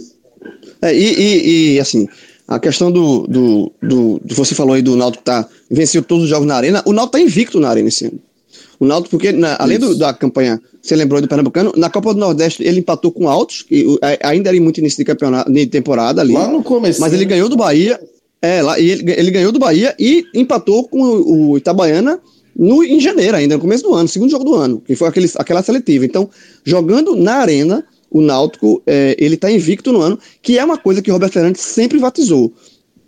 É, 0.82 0.92
e, 0.92 1.14
e, 1.14 1.74
e, 1.74 1.80
assim, 1.80 2.08
a 2.48 2.58
questão 2.58 2.90
do, 2.90 3.24
do, 3.28 3.72
do, 3.80 4.20
do, 4.20 4.34
Você 4.34 4.52
falou 4.52 4.74
aí 4.74 4.82
do 4.82 4.96
Náutico 4.96 5.22
tá 5.22 5.48
venceu 5.70 6.02
todos 6.02 6.24
os 6.24 6.30
jogos 6.30 6.48
na 6.48 6.56
arena. 6.56 6.82
O 6.84 6.92
Náutico 6.92 7.12
tá 7.12 7.20
invicto 7.20 7.60
na 7.60 7.70
arena 7.70 7.88
esse 7.88 8.06
ano. 8.06 8.18
O 8.78 8.86
Náutico, 8.86 9.10
porque 9.10 9.32
na, 9.32 9.56
além 9.56 9.78
do, 9.78 9.96
da 9.96 10.12
campanha, 10.12 10.60
você 10.82 10.96
lembrou 10.96 11.20
do 11.20 11.28
Pernambucano, 11.28 11.72
na 11.76 11.88
Copa 11.88 12.12
do 12.12 12.20
Nordeste 12.20 12.62
ele 12.62 12.80
empatou 12.80 13.12
com 13.12 13.28
Altos, 13.28 13.62
que 13.62 13.98
ainda 14.22 14.50
era 14.50 14.60
muito 14.60 14.78
início 14.78 14.98
de 14.98 15.04
campeonato, 15.04 15.52
de 15.52 15.66
temporada 15.66 16.20
ali. 16.20 16.32
Lá 16.32 16.48
no 16.48 16.62
começo. 16.62 17.00
Mas 17.00 17.12
ele 17.12 17.24
ganhou 17.24 17.48
do 17.48 17.56
Bahia. 17.56 18.00
É, 18.42 18.60
lá, 18.60 18.78
e 18.78 18.90
ele, 18.90 19.10
ele 19.12 19.30
ganhou 19.30 19.50
do 19.50 19.58
Bahia 19.58 19.94
e 19.98 20.26
empatou 20.34 20.86
com 20.86 21.00
o, 21.02 21.50
o 21.50 21.56
Itabaiana 21.56 22.20
no, 22.56 22.84
em 22.84 23.00
janeiro 23.00 23.36
ainda, 23.36 23.54
no 23.54 23.60
começo 23.60 23.82
do 23.82 23.94
ano, 23.94 24.08
segundo 24.08 24.30
jogo 24.30 24.44
do 24.44 24.54
ano, 24.54 24.80
que 24.80 24.94
foi 24.94 25.08
aquele, 25.08 25.30
aquela 25.36 25.62
seletiva. 25.62 26.04
Então, 26.04 26.28
jogando 26.62 27.16
na 27.16 27.36
arena, 27.36 27.84
o 28.10 28.20
Náutico 28.20 28.82
é, 28.86 29.16
ele 29.18 29.34
está 29.34 29.50
invicto 29.50 29.92
no 29.92 30.00
ano, 30.00 30.18
que 30.40 30.58
é 30.58 30.64
uma 30.64 30.78
coisa 30.78 31.02
que 31.02 31.10
o 31.10 31.14
Roberto 31.14 31.32
Fernandes 31.32 31.62
sempre 31.62 31.98
enfatizou. 31.98 32.52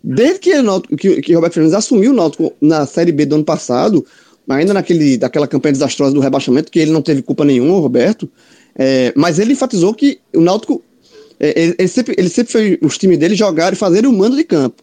Desde 0.02 0.40
que, 0.40 0.62
Náutico, 0.62 0.96
que, 0.96 1.20
que 1.20 1.34
Roberto 1.34 1.54
Fernandes 1.54 1.76
assumiu 1.76 2.12
o 2.12 2.14
Náutico 2.14 2.52
na 2.60 2.86
Série 2.86 3.12
B 3.12 3.26
do 3.26 3.36
ano 3.36 3.44
passado, 3.44 4.04
ainda 4.48 4.72
naquele, 4.72 5.16
daquela 5.16 5.46
campanha 5.46 5.72
desastrosa 5.72 6.14
do 6.14 6.20
rebaixamento, 6.20 6.70
que 6.70 6.78
ele 6.78 6.90
não 6.90 7.02
teve 7.02 7.22
culpa 7.22 7.44
nenhuma, 7.44 7.78
Roberto, 7.78 8.30
é, 8.74 9.12
mas 9.16 9.38
ele 9.38 9.52
enfatizou 9.52 9.94
que 9.94 10.20
o 10.34 10.40
Náutico, 10.40 10.82
é, 11.40 11.60
ele, 11.60 11.74
ele, 11.78 11.88
sempre, 11.88 12.14
ele 12.16 12.28
sempre 12.28 12.52
fez 12.52 12.78
os 12.82 12.98
times 12.98 13.18
dele 13.18 13.34
jogarem 13.34 13.74
e 13.74 13.78
fazerem 13.78 14.08
o 14.08 14.12
mando 14.12 14.36
de 14.36 14.44
campo. 14.44 14.82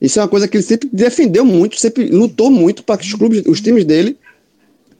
Isso 0.00 0.18
é 0.18 0.22
uma 0.22 0.28
coisa 0.28 0.46
que 0.46 0.56
ele 0.56 0.64
sempre 0.64 0.88
defendeu 0.92 1.44
muito, 1.44 1.78
sempre 1.80 2.08
lutou 2.08 2.50
muito 2.50 2.82
para 2.82 2.98
que 2.98 3.06
os 3.06 3.14
clubes, 3.14 3.42
os 3.46 3.60
times 3.60 3.84
dele 3.84 4.16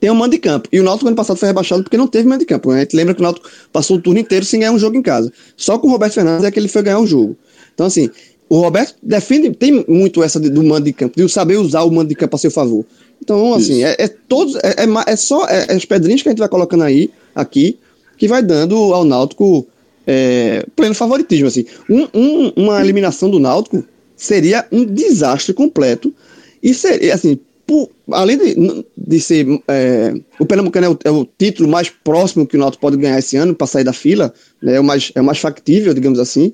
tem 0.00 0.10
um 0.10 0.14
mando 0.14 0.32
de 0.32 0.38
campo. 0.38 0.68
E 0.72 0.80
o 0.80 0.82
Náutico 0.82 1.06
ano 1.06 1.16
passado 1.16 1.36
foi 1.36 1.48
rebaixado 1.48 1.82
porque 1.82 1.96
não 1.96 2.06
teve 2.06 2.28
mando 2.28 2.40
de 2.40 2.46
campo. 2.46 2.70
A 2.70 2.80
gente 2.80 2.96
lembra 2.96 3.14
que 3.14 3.20
o 3.20 3.22
Náutico 3.22 3.48
passou 3.72 3.96
o 3.96 4.00
turno 4.00 4.20
inteiro 4.20 4.44
sem 4.44 4.60
ganhar 4.60 4.72
um 4.72 4.78
jogo 4.78 4.96
em 4.96 5.02
casa. 5.02 5.32
Só 5.56 5.78
com 5.78 5.88
o 5.88 5.90
Roberto 5.90 6.14
Fernandes 6.14 6.44
é 6.44 6.50
que 6.50 6.58
ele 6.58 6.68
foi 6.68 6.82
ganhar 6.82 6.98
um 6.98 7.06
jogo. 7.06 7.36
Então, 7.74 7.86
assim, 7.86 8.10
o 8.48 8.60
Roberto 8.60 8.94
defende, 9.02 9.50
tem 9.50 9.84
muito 9.88 10.22
essa 10.22 10.38
do 10.38 10.62
mando 10.62 10.84
de 10.84 10.92
campo, 10.92 11.16
de 11.16 11.28
saber 11.28 11.56
usar 11.56 11.82
o 11.82 11.90
mando 11.90 12.08
de 12.08 12.14
campo 12.14 12.36
a 12.36 12.38
seu 12.38 12.50
favor. 12.50 12.84
Então, 13.26 13.54
assim, 13.54 13.82
é, 13.82 13.96
é, 13.98 14.06
todos, 14.06 14.54
é, 14.62 14.84
é, 14.84 15.12
é 15.12 15.16
só 15.16 15.48
é, 15.48 15.66
é, 15.68 15.72
as 15.74 15.84
pedrinhas 15.84 16.22
que 16.22 16.28
a 16.28 16.30
gente 16.30 16.38
vai 16.38 16.48
colocando 16.48 16.84
aí, 16.84 17.10
aqui, 17.34 17.76
que 18.16 18.28
vai 18.28 18.40
dando 18.40 18.76
ao 18.94 19.04
Náutico 19.04 19.66
é, 20.06 20.64
pleno 20.76 20.94
favoritismo. 20.94 21.48
Assim. 21.48 21.66
Um, 21.90 22.06
um, 22.14 22.52
uma 22.54 22.80
eliminação 22.80 23.28
do 23.28 23.40
Náutico 23.40 23.84
seria 24.16 24.64
um 24.70 24.84
desastre 24.84 25.52
completo. 25.52 26.14
E 26.62 26.72
seria, 26.72 27.14
assim, 27.14 27.36
por, 27.66 27.90
além 28.12 28.38
de, 28.38 28.84
de 28.96 29.20
ser. 29.20 29.44
É, 29.66 30.14
o 30.38 30.46
Pernambucano 30.46 30.86
é 30.86 30.90
o, 30.90 30.98
é 31.06 31.10
o, 31.10 31.26
título 31.36 31.68
mais 31.68 31.90
próximo 31.90 32.46
que 32.46 32.56
o 32.56 32.60
Náutico 32.60 32.80
pode 32.80 32.96
ganhar 32.96 33.18
esse 33.18 33.36
ano 33.36 33.56
para 33.56 33.66
sair 33.66 33.82
da 33.82 33.92
fila, 33.92 34.32
né, 34.62 34.76
é, 34.76 34.80
o 34.80 34.84
mais, 34.84 35.10
é 35.16 35.20
o 35.20 35.24
mais 35.24 35.38
factível, 35.38 35.92
digamos 35.92 36.20
assim. 36.20 36.52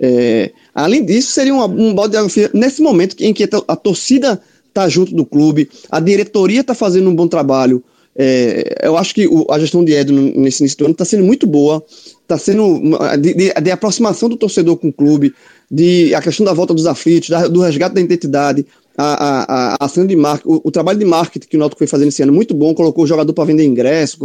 É, 0.00 0.50
além 0.74 1.04
disso, 1.04 1.30
seria 1.30 1.54
um, 1.54 1.62
um 1.62 1.94
balde 1.94 2.12
de 2.12 2.16
água 2.16 2.28
fria 2.28 2.50
nesse 2.52 2.82
momento 2.82 3.14
em 3.20 3.32
que 3.32 3.48
a 3.68 3.76
torcida 3.76 4.42
está 4.70 4.88
junto 4.88 5.14
do 5.14 5.26
clube, 5.26 5.68
a 5.90 6.00
diretoria 6.00 6.62
está 6.62 6.74
fazendo 6.74 7.10
um 7.10 7.14
bom 7.14 7.28
trabalho. 7.28 7.82
É, 8.16 8.80
eu 8.82 8.96
acho 8.96 9.14
que 9.14 9.26
o, 9.26 9.46
a 9.50 9.58
gestão 9.58 9.84
de 9.84 9.92
Edo 9.92 10.12
nesse 10.12 10.62
início 10.62 10.78
do 10.78 10.84
ano 10.84 10.92
está 10.92 11.04
sendo 11.04 11.24
muito 11.24 11.46
boa, 11.46 11.84
está 12.22 12.36
sendo 12.36 12.80
de, 13.20 13.34
de, 13.34 13.52
de, 13.52 13.70
aproximação 13.70 14.28
do 14.28 14.36
torcedor 14.36 14.76
com 14.76 14.88
o 14.88 14.92
clube, 14.92 15.32
de 15.70 16.14
a 16.14 16.20
questão 16.20 16.44
da 16.44 16.52
volta 16.52 16.74
dos 16.74 16.86
aflitos, 16.86 17.28
da, 17.28 17.46
do 17.46 17.60
resgate 17.60 17.94
da 17.94 18.00
identidade, 18.00 18.66
a, 18.96 19.04
a, 19.04 19.74
a 19.74 19.84
ação 19.84 20.06
de 20.06 20.16
marketing, 20.16 20.48
o, 20.48 20.60
o, 20.64 20.70
trabalho 20.70 20.98
de 20.98 21.04
marketing 21.04 21.48
que 21.48 21.56
o 21.56 21.60
Náutico 21.60 21.78
foi 21.78 21.86
fazendo 21.86 22.08
esse 22.08 22.22
ano 22.22 22.32
muito 22.32 22.52
bom, 22.52 22.74
colocou 22.74 23.04
o 23.04 23.06
jogador 23.06 23.32
para 23.32 23.44
vender 23.44 23.64
ingresso, 23.64 24.18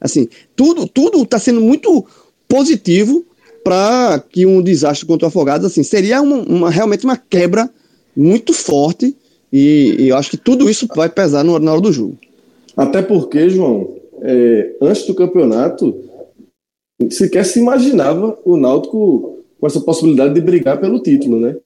assim, 0.00 0.28
tudo 0.54 0.86
tudo 0.86 1.22
está 1.22 1.38
sendo 1.38 1.60
muito 1.60 2.06
positivo 2.48 3.24
para 3.62 4.22
que 4.30 4.46
um 4.46 4.62
desastre 4.62 5.06
contra 5.06 5.26
o 5.26 5.28
Afogados, 5.28 5.66
assim, 5.66 5.82
seria 5.82 6.22
uma, 6.22 6.36
uma, 6.36 6.70
realmente 6.70 7.04
uma 7.04 7.16
quebra 7.16 7.68
muito 8.16 8.52
forte 8.52 9.14
e, 9.56 10.02
e, 10.02 10.08
eu 10.08 10.16
acho 10.16 10.30
que 10.30 10.36
tudo 10.36 10.68
isso 10.68 10.86
vai 10.94 11.08
pesar 11.08 11.42
no, 11.44 11.58
na 11.58 11.72
hora 11.72 11.80
do 11.80 11.92
jogo. 11.92 12.16
Até 12.76 13.00
porque, 13.00 13.48
João, 13.48 13.96
é, 14.20 14.76
antes 14.82 15.06
do 15.06 15.14
campeonato, 15.14 15.94
sequer 17.10 17.44
se 17.44 17.58
imaginava 17.58 18.38
o 18.44 18.56
Náutico 18.56 19.44
com 19.58 19.66
essa 19.66 19.80
possibilidade 19.80 20.34
de 20.34 20.40
brigar 20.40 20.78
pelo 20.78 21.00
título, 21.00 21.40
né? 21.40 21.56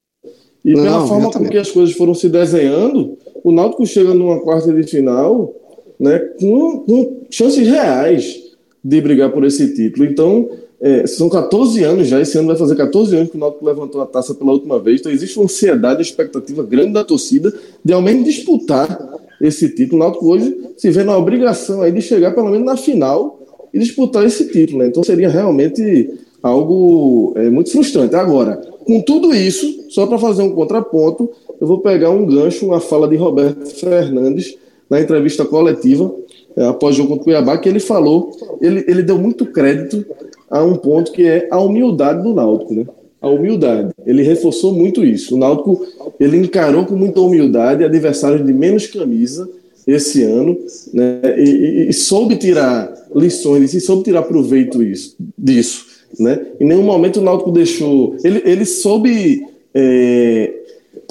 E 0.64 0.75
não, 0.75 0.82
pela 0.82 1.06
forma 1.06 1.32
com 1.32 1.49
que 1.49 1.56
as 1.56 1.70
coisas 1.70 1.94
foram 1.97 2.14
se 2.14 2.28
desenhando, 2.28 3.16
o 3.42 3.50
Náutico 3.50 3.87
chega 3.87 4.14
numa 4.14 4.40
quarta 4.40 4.73
de 4.73 4.85
final 4.85 5.54
né, 5.99 6.18
com, 6.38 6.80
com 6.80 7.26
chances 7.30 7.66
reais 7.66 8.40
de 8.82 9.00
brigar 9.00 9.30
por 9.32 9.44
esse 9.44 9.75
título. 9.75 10.04
Então, 10.06 10.49
é, 10.80 11.06
são 11.06 11.28
14 11.28 11.82
anos 11.84 12.08
já, 12.08 12.20
esse 12.20 12.38
ano 12.38 12.49
vai 12.49 12.56
fazer 12.56 12.75
14 12.75 13.14
anos 13.14 13.30
que 13.30 13.37
o 13.37 13.40
Náutico 13.40 13.66
levantou 13.66 14.00
a 14.00 14.06
taça 14.06 14.34
pela 14.34 14.52
última 14.52 14.78
vez, 14.78 15.00
então 15.00 15.12
existe 15.12 15.38
uma 15.38 15.44
ansiedade, 15.44 16.00
expectativa 16.00 16.62
grande 16.62 16.94
da 16.94 17.04
torcida 17.04 17.52
de 17.84 17.92
ao 17.92 18.00
menos 18.00 18.25
disputar 18.25 18.99
esse 19.40 19.68
título. 19.68 20.00
O 20.00 20.04
Náutico 20.04 20.26
hoje 20.26 20.56
se 20.78 20.90
vê 20.90 21.04
na 21.04 21.16
obrigação 21.16 21.82
aí 21.82 21.92
de 21.92 22.00
chegar 22.00 22.34
pelo 22.34 22.50
menos 22.50 22.64
na 22.64 22.76
final 22.78 23.40
e 23.75 23.78
disputar 23.78 24.25
esse 24.25 24.50
título, 24.50 24.78
né? 24.78 24.87
Então 24.87 25.02
seria 25.02 25.28
realmente 25.28 26.10
algo 26.42 27.34
é, 27.37 27.50
muito 27.50 27.70
frustrante. 27.70 28.14
Agora, 28.14 28.56
com 28.87 29.02
tudo 29.02 29.34
isso, 29.34 29.84
só 29.90 30.06
para 30.06 30.18
fazer 30.18 30.42
um 30.42 30.52
contraponto, 30.52 31.30
eu 31.60 31.66
vou 31.66 31.80
pegar 31.80 32.10
um 32.10 32.25
gancho, 32.25 32.66
uma 32.66 32.80
fala 32.80 33.06
de 33.06 33.16
Roberto 33.16 33.66
Fernandes 33.66 34.56
na 34.88 35.00
entrevista 35.00 35.44
coletiva 35.44 36.12
é, 36.56 36.66
após 36.66 36.94
o 36.94 36.99
jogo 36.99 37.10
contra 37.10 37.22
o 37.22 37.25
Cuiabá, 37.25 37.58
que 37.58 37.68
ele 37.68 37.80
falou, 37.80 38.32
ele, 38.60 38.84
ele 38.88 39.02
deu 39.02 39.18
muito 39.18 39.46
crédito 39.46 40.04
a 40.50 40.64
um 40.64 40.75
ponto 40.75 41.12
que 41.12 41.25
é 41.25 41.47
a 41.50 41.61
humildade 41.61 42.23
do 42.23 42.35
Náutico, 42.35 42.75
né? 42.75 42.87
A 43.21 43.28
humildade. 43.28 43.90
Ele 44.04 44.23
reforçou 44.23 44.73
muito 44.73 45.04
isso. 45.04 45.37
O 45.37 45.38
Náutico, 45.38 45.87
ele 46.19 46.38
encarou 46.38 46.85
com 46.85 46.97
muita 46.97 47.21
humildade 47.21 47.85
adversários 47.85 48.45
de 48.45 48.52
menos 48.52 48.87
camisa 48.87 49.49
esse 49.87 50.23
ano, 50.25 50.59
né? 50.92 51.21
E, 51.38 51.42
e, 51.42 51.88
e 51.88 51.92
soube 51.92 52.37
tirar 52.37 52.92
lições 53.14 53.75
e 53.75 53.80
soube 53.80 54.04
tirar 54.04 54.23
proveito 54.23 54.83
isso, 54.83 55.16
disso, 55.38 55.87
né? 56.19 56.47
Em 56.59 56.64
nenhum 56.64 56.83
momento 56.83 57.21
o 57.21 57.23
Náutico 57.23 57.52
deixou. 57.52 58.16
Ele, 58.25 58.42
ele 58.45 58.64
soube 58.64 59.47
é, 59.75 60.52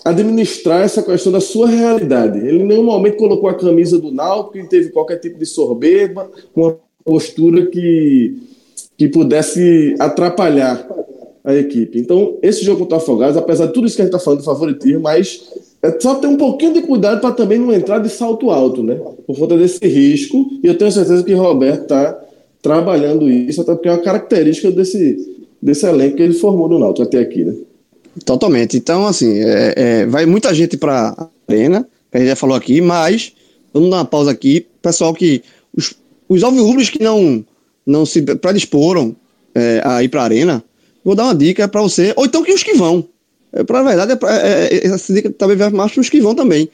administrar 0.04 0.84
essa 0.84 1.04
questão 1.04 1.32
da 1.32 1.40
sua 1.40 1.68
realidade. 1.68 2.40
Ele 2.40 2.64
em 2.64 2.68
nenhum 2.68 2.84
momento 2.84 3.18
colocou 3.18 3.50
a 3.50 3.56
camisa 3.56 3.98
do 3.98 4.12
Náutico 4.12 4.58
e 4.58 4.68
teve 4.68 4.90
qualquer 4.90 5.18
tipo 5.18 5.38
de 5.38 5.46
soberba, 5.46 6.30
uma 6.56 6.78
postura 7.04 7.66
que, 7.68 8.38
que 9.00 9.08
pudesse 9.08 9.96
atrapalhar 9.98 10.86
a 11.42 11.56
equipe. 11.56 11.98
Então, 11.98 12.38
esse 12.42 12.66
jogo 12.66 12.82
contra 12.82 12.98
o 12.98 13.02
Afogados, 13.02 13.38
apesar 13.38 13.68
de 13.68 13.74
tudo 13.74 13.88
isso 13.88 13.96
que 13.96 14.02
a 14.02 14.06
gente 14.06 14.14
está 14.14 14.24
falando 14.24 14.42
de 14.42 14.46
favoritismo, 14.46 15.00
mas 15.00 15.42
é 15.82 15.98
só 15.98 16.16
ter 16.16 16.28
um 16.28 16.36
pouquinho 16.36 16.74
de 16.74 16.82
cuidado 16.82 17.22
para 17.22 17.32
também 17.32 17.58
não 17.58 17.74
entrar 17.74 18.00
de 18.00 18.10
salto 18.10 18.52
alto, 18.52 18.84
né? 18.84 19.00
Por 19.26 19.40
conta 19.40 19.58
desse 19.58 19.80
risco. 19.88 20.46
E 20.62 20.68
eu 20.68 20.78
tenho 20.78 20.92
certeza 20.92 21.24
que 21.24 21.34
o 21.34 21.38
Roberto 21.38 21.84
está 21.84 22.20
trabalhando 22.62 23.32
isso, 23.32 23.62
até 23.62 23.74
porque 23.74 23.88
é 23.88 23.92
uma 23.94 24.02
característica 24.02 24.70
desse, 24.70 25.46
desse 25.62 25.86
elenco 25.86 26.18
que 26.18 26.24
ele 26.24 26.34
formou 26.34 26.68
no 26.68 26.78
Náutico 26.78 27.08
até 27.08 27.20
aqui, 27.20 27.46
né? 27.46 27.54
Totalmente. 28.26 28.76
Então, 28.76 29.08
assim, 29.08 29.40
é, 29.40 29.74
é, 29.78 30.06
vai 30.08 30.26
muita 30.26 30.54
gente 30.54 30.76
para 30.76 31.16
a 31.18 31.28
arena, 31.48 31.88
que 32.12 32.18
a 32.18 32.20
gente 32.20 32.30
já 32.30 32.36
falou 32.36 32.58
aqui, 32.58 32.82
mas 32.82 33.32
vamos 33.74 33.90
dar 33.90 33.98
uma 33.98 34.06
pausa 34.06 34.30
aqui. 34.30 34.66
Pessoal 34.82 35.14
que. 35.14 35.42
Os, 35.74 35.96
os 36.28 36.44
alvirrubros 36.44 36.90
que 36.90 37.02
não, 37.02 37.46
não 37.90 38.06
se 38.06 38.22
predisporam 38.22 39.16
é, 39.54 39.82
a 39.84 40.04
ir 40.04 40.10
para 40.10 40.22
a 40.22 40.24
arena, 40.26 40.64
vou 41.04 41.16
dar 41.16 41.26
uma 41.26 41.36
dica 41.36 41.68
para 41.68 41.82
você, 41.82 42.14
ou 42.16 42.26
então 42.26 42.44
que 42.44 42.54
os 42.54 42.64
que 42.64 42.74
vão. 42.74 43.06
É, 43.52 43.64
para 43.64 43.80
a 43.80 43.84
verdade, 43.84 44.12
é, 44.12 44.16
pra, 44.16 44.48
é, 44.48 44.66
é, 44.66 44.88
essa 44.88 45.14
dica 45.14 45.30
também 45.32 45.58
vai 45.58 45.70
mais 45.70 45.92
para 45.92 46.02
os 46.02 46.10
que 46.10 46.22
vão 46.22 46.36
também. 46.36 46.70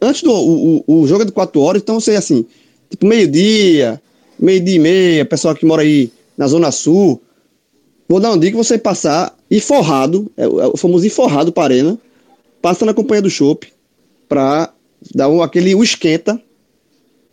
Antes 0.00 0.22
do 0.22 0.32
o, 0.32 0.84
o, 0.86 1.00
o 1.00 1.06
jogo 1.06 1.22
é 1.22 1.24
de 1.24 1.32
4 1.32 1.60
horas, 1.60 1.82
então 1.82 1.98
você, 1.98 2.16
assim, 2.16 2.44
tipo 2.90 3.06
meio-dia, 3.06 4.00
meio-dia 4.38 4.76
e 4.76 4.78
meia, 4.78 5.24
pessoal 5.24 5.54
que 5.54 5.64
mora 5.64 5.82
aí 5.82 6.12
na 6.36 6.46
Zona 6.46 6.70
Sul, 6.70 7.20
Vou 8.08 8.20
dar 8.20 8.30
uma 8.30 8.38
dica: 8.38 8.56
você 8.56 8.78
passar 8.78 9.36
e 9.50 9.60
forrado, 9.60 10.30
é, 10.36 10.44
é 10.44 10.46
o 10.46 10.76
famoso 10.76 11.08
forrado 11.10 11.52
para 11.52 11.64
arena, 11.64 11.98
passa 12.60 12.84
na 12.84 12.94
companhia 12.94 13.22
do 13.22 13.30
chopp 13.30 13.72
para 14.28 14.72
dar 15.14 15.28
um, 15.28 15.42
aquele 15.42 15.74
o 15.74 15.82
esquenta, 15.82 16.40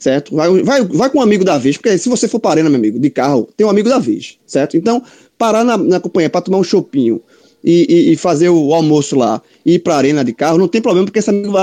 certo? 0.02 0.36
Vai, 0.36 0.64
vai, 0.64 0.84
vai 0.84 1.10
com 1.12 1.20
um 1.20 1.22
amigo 1.22 1.46
da 1.46 1.60
vez, 1.60 1.78
porque 1.78 1.96
se 1.96 2.10
você 2.10 2.28
for 2.28 2.40
para 2.40 2.52
arena, 2.52 2.70
meu 2.70 2.80
amigo, 2.80 2.98
de 2.98 3.10
carro, 3.12 3.48
tem 3.56 3.66
um 3.68 3.70
amigo 3.70 3.88
da 3.88 4.00
vez, 4.00 4.40
certo? 4.48 4.76
Então, 4.76 5.04
parar 5.38 5.64
na, 5.64 5.78
na 5.78 6.00
companhia 6.00 6.28
para 6.28 6.42
tomar 6.42 6.58
um 6.58 6.64
chopinho 6.64 7.22
e, 7.64 7.86
e, 7.88 8.12
e, 8.12 8.16
fazer 8.16 8.50
o 8.50 8.74
almoço 8.74 9.16
lá 9.16 9.40
e 9.64 9.76
ir 9.76 9.80
para 9.80 9.96
arena 9.96 10.26
de 10.26 10.34
carro, 10.34 10.58
não 10.58 10.68
tem 10.68 10.82
problema, 10.82 11.06
porque 11.06 11.20
esse 11.20 11.30
amigo, 11.30 11.54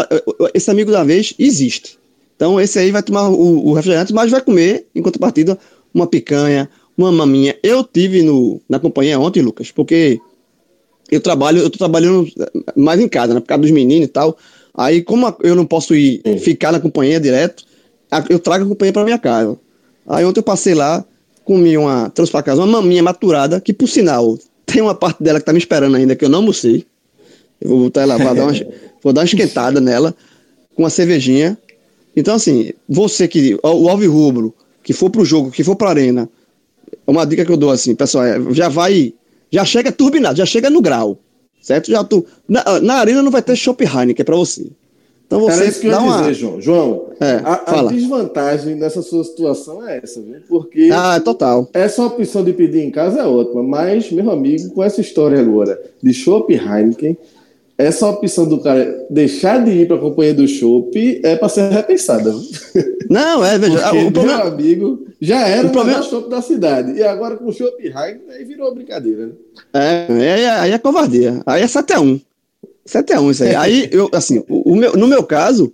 esse 0.54 0.70
amigo 0.70 0.92
da 0.92 1.02
vez 1.02 1.34
existe. 1.36 1.98
Então, 2.36 2.60
esse 2.60 2.78
aí 2.78 2.92
vai 2.92 3.02
tomar 3.02 3.28
o, 3.28 3.66
o 3.66 3.72
refrigerante, 3.72 4.14
mas 4.14 4.30
vai 4.30 4.40
comer, 4.40 4.86
em 4.94 5.02
contrapartida, 5.02 5.58
uma 5.92 6.06
picanha, 6.06 6.70
uma 6.96 7.10
maminha. 7.10 7.58
Eu 7.60 7.82
tive 7.82 8.22
no, 8.22 8.60
na 8.68 8.78
companhia 8.78 9.18
ontem, 9.18 9.42
Lucas, 9.42 9.72
porque 9.72 10.20
eu 11.10 11.20
trabalho, 11.20 11.58
eu 11.58 11.70
tô 11.70 11.76
trabalhando 11.76 12.28
mais 12.76 13.00
em 13.00 13.08
casa, 13.08 13.34
né? 13.34 13.40
Por 13.40 13.46
causa 13.46 13.62
dos 13.62 13.72
meninos 13.72 14.04
e 14.06 14.12
tal. 14.12 14.38
Aí, 14.72 15.02
como 15.02 15.34
eu 15.42 15.56
não 15.56 15.66
posso 15.66 15.92
ir 15.96 16.22
ficar 16.38 16.70
na 16.70 16.78
companhia 16.78 17.18
direto, 17.18 17.64
eu 18.28 18.38
trago 18.38 18.64
a 18.64 18.68
companhia 18.68 18.92
para 18.92 19.04
minha 19.04 19.18
casa. 19.18 19.56
Aí 20.06 20.24
ontem 20.24 20.40
eu 20.40 20.44
passei 20.44 20.74
lá, 20.74 21.04
comi 21.44 21.76
uma, 21.76 22.10
trouxe 22.10 22.32
para 22.32 22.42
casa 22.42 22.62
uma 22.62 22.80
maminha 22.80 23.02
maturada, 23.02 23.60
que 23.60 23.72
por 23.72 23.88
sinal, 23.88 24.38
tem 24.64 24.82
uma 24.82 24.94
parte 24.94 25.22
dela 25.22 25.38
que 25.38 25.46
tá 25.46 25.52
me 25.52 25.58
esperando 25.58 25.96
ainda, 25.96 26.14
que 26.14 26.24
eu 26.24 26.28
não 26.28 26.40
almocei. 26.40 26.86
Eu 27.60 27.70
vou 27.70 27.80
botar 27.80 28.02
ela 28.02 28.16
para 28.16 28.34
dar 28.34 28.44
uma, 28.44 28.52
vou 29.02 29.12
dar 29.12 29.22
uma 29.22 29.26
esquentada 29.26 29.80
nela, 29.80 30.14
com 30.74 30.82
uma 30.82 30.90
cervejinha. 30.90 31.58
Então, 32.14 32.34
assim, 32.34 32.72
você 32.88 33.28
que, 33.28 33.58
o 33.62 33.88
Alvi 33.88 34.06
Rubro, 34.06 34.54
que 34.82 34.92
for 34.92 35.10
pro 35.10 35.24
jogo, 35.24 35.50
que 35.50 35.64
for 35.64 35.76
pra 35.76 35.90
arena, 35.90 36.28
uma 37.06 37.24
dica 37.24 37.44
que 37.44 37.52
eu 37.52 37.56
dou 37.56 37.70
assim, 37.70 37.94
pessoal, 37.94 38.24
é, 38.24 38.38
já 38.52 38.68
vai, 38.68 39.12
já 39.50 39.64
chega 39.64 39.92
turbinado, 39.92 40.36
já 40.36 40.46
chega 40.46 40.68
no 40.70 40.80
grau, 40.80 41.18
certo? 41.60 41.90
Já 41.90 42.04
tu, 42.04 42.24
na, 42.48 42.80
na 42.80 42.94
arena 42.94 43.22
não 43.22 43.30
vai 43.30 43.42
ter 43.42 43.56
Shop 43.56 43.82
Heineken 43.82 44.24
para 44.24 44.36
você. 44.36 44.66
Então 45.28 45.40
você 45.40 45.60
Era 45.60 45.68
isso 45.68 45.80
que 45.80 45.86
eu 45.88 45.92
ia 45.92 46.18
dizer, 46.20 46.34
João. 46.34 46.60
João, 46.60 47.06
é, 47.20 47.32
a, 47.44 47.80
a, 47.80 47.82
desvantagem 47.84 48.76
nessa 48.76 49.02
sua 49.02 49.22
situação 49.22 49.86
é 49.86 50.00
essa, 50.02 50.22
viu? 50.22 50.36
Porque 50.48 50.88
ah, 50.90 51.16
é 51.16 51.20
total. 51.20 51.68
essa 51.74 52.02
opção 52.02 52.42
de 52.42 52.54
pedir 52.54 52.80
em 52.80 52.90
casa 52.90 53.20
é 53.20 53.26
ótima, 53.26 53.62
mas, 53.62 54.10
meu 54.10 54.30
amigo, 54.30 54.70
com 54.70 54.82
essa 54.82 55.02
história 55.02 55.38
agora 55.38 55.78
de 56.02 56.14
Shop 56.14 56.50
Heineken, 56.50 57.18
essa 57.76 58.08
opção 58.08 58.48
do 58.48 58.58
cara 58.58 59.06
deixar 59.10 59.62
de 59.62 59.70
ir 59.70 59.86
para 59.86 59.96
a 59.96 60.00
companhia 60.00 60.32
do 60.32 60.48
chopp 60.48 61.20
é 61.22 61.36
para 61.36 61.48
ser 61.48 61.70
repensada. 61.70 62.34
Não, 63.08 63.44
é, 63.44 63.56
veja, 63.58 63.78
Porque 63.80 64.04
o 64.04 64.12
problema, 64.12 64.44
meu 64.44 64.52
amigo 64.52 65.06
já 65.20 65.46
era 65.46 65.68
o 65.68 65.70
problema... 65.70 66.02
chopp 66.02 66.28
da 66.28 66.42
cidade. 66.42 66.98
E 66.98 67.02
agora 67.04 67.36
com 67.36 67.44
o 67.44 67.52
chopp 67.52 67.80
Heineken, 67.80 68.30
aí 68.30 68.44
virou 68.44 68.74
brincadeira. 68.74 69.26
Né? 69.26 69.32
É, 69.74 70.06
aí, 70.10 70.46
aí 70.46 70.72
é 70.72 70.78
covardia. 70.78 71.40
Aí 71.46 71.62
é 71.62 71.68
7x1. 72.88 73.04
7x1 73.04 73.30
isso 73.30 73.44
aí. 73.44 73.54
Aí, 73.54 73.88
eu, 73.92 74.08
assim, 74.12 74.42
o, 74.48 74.72
o 74.72 74.76
meu, 74.76 74.96
no 74.96 75.06
meu 75.06 75.22
caso, 75.22 75.72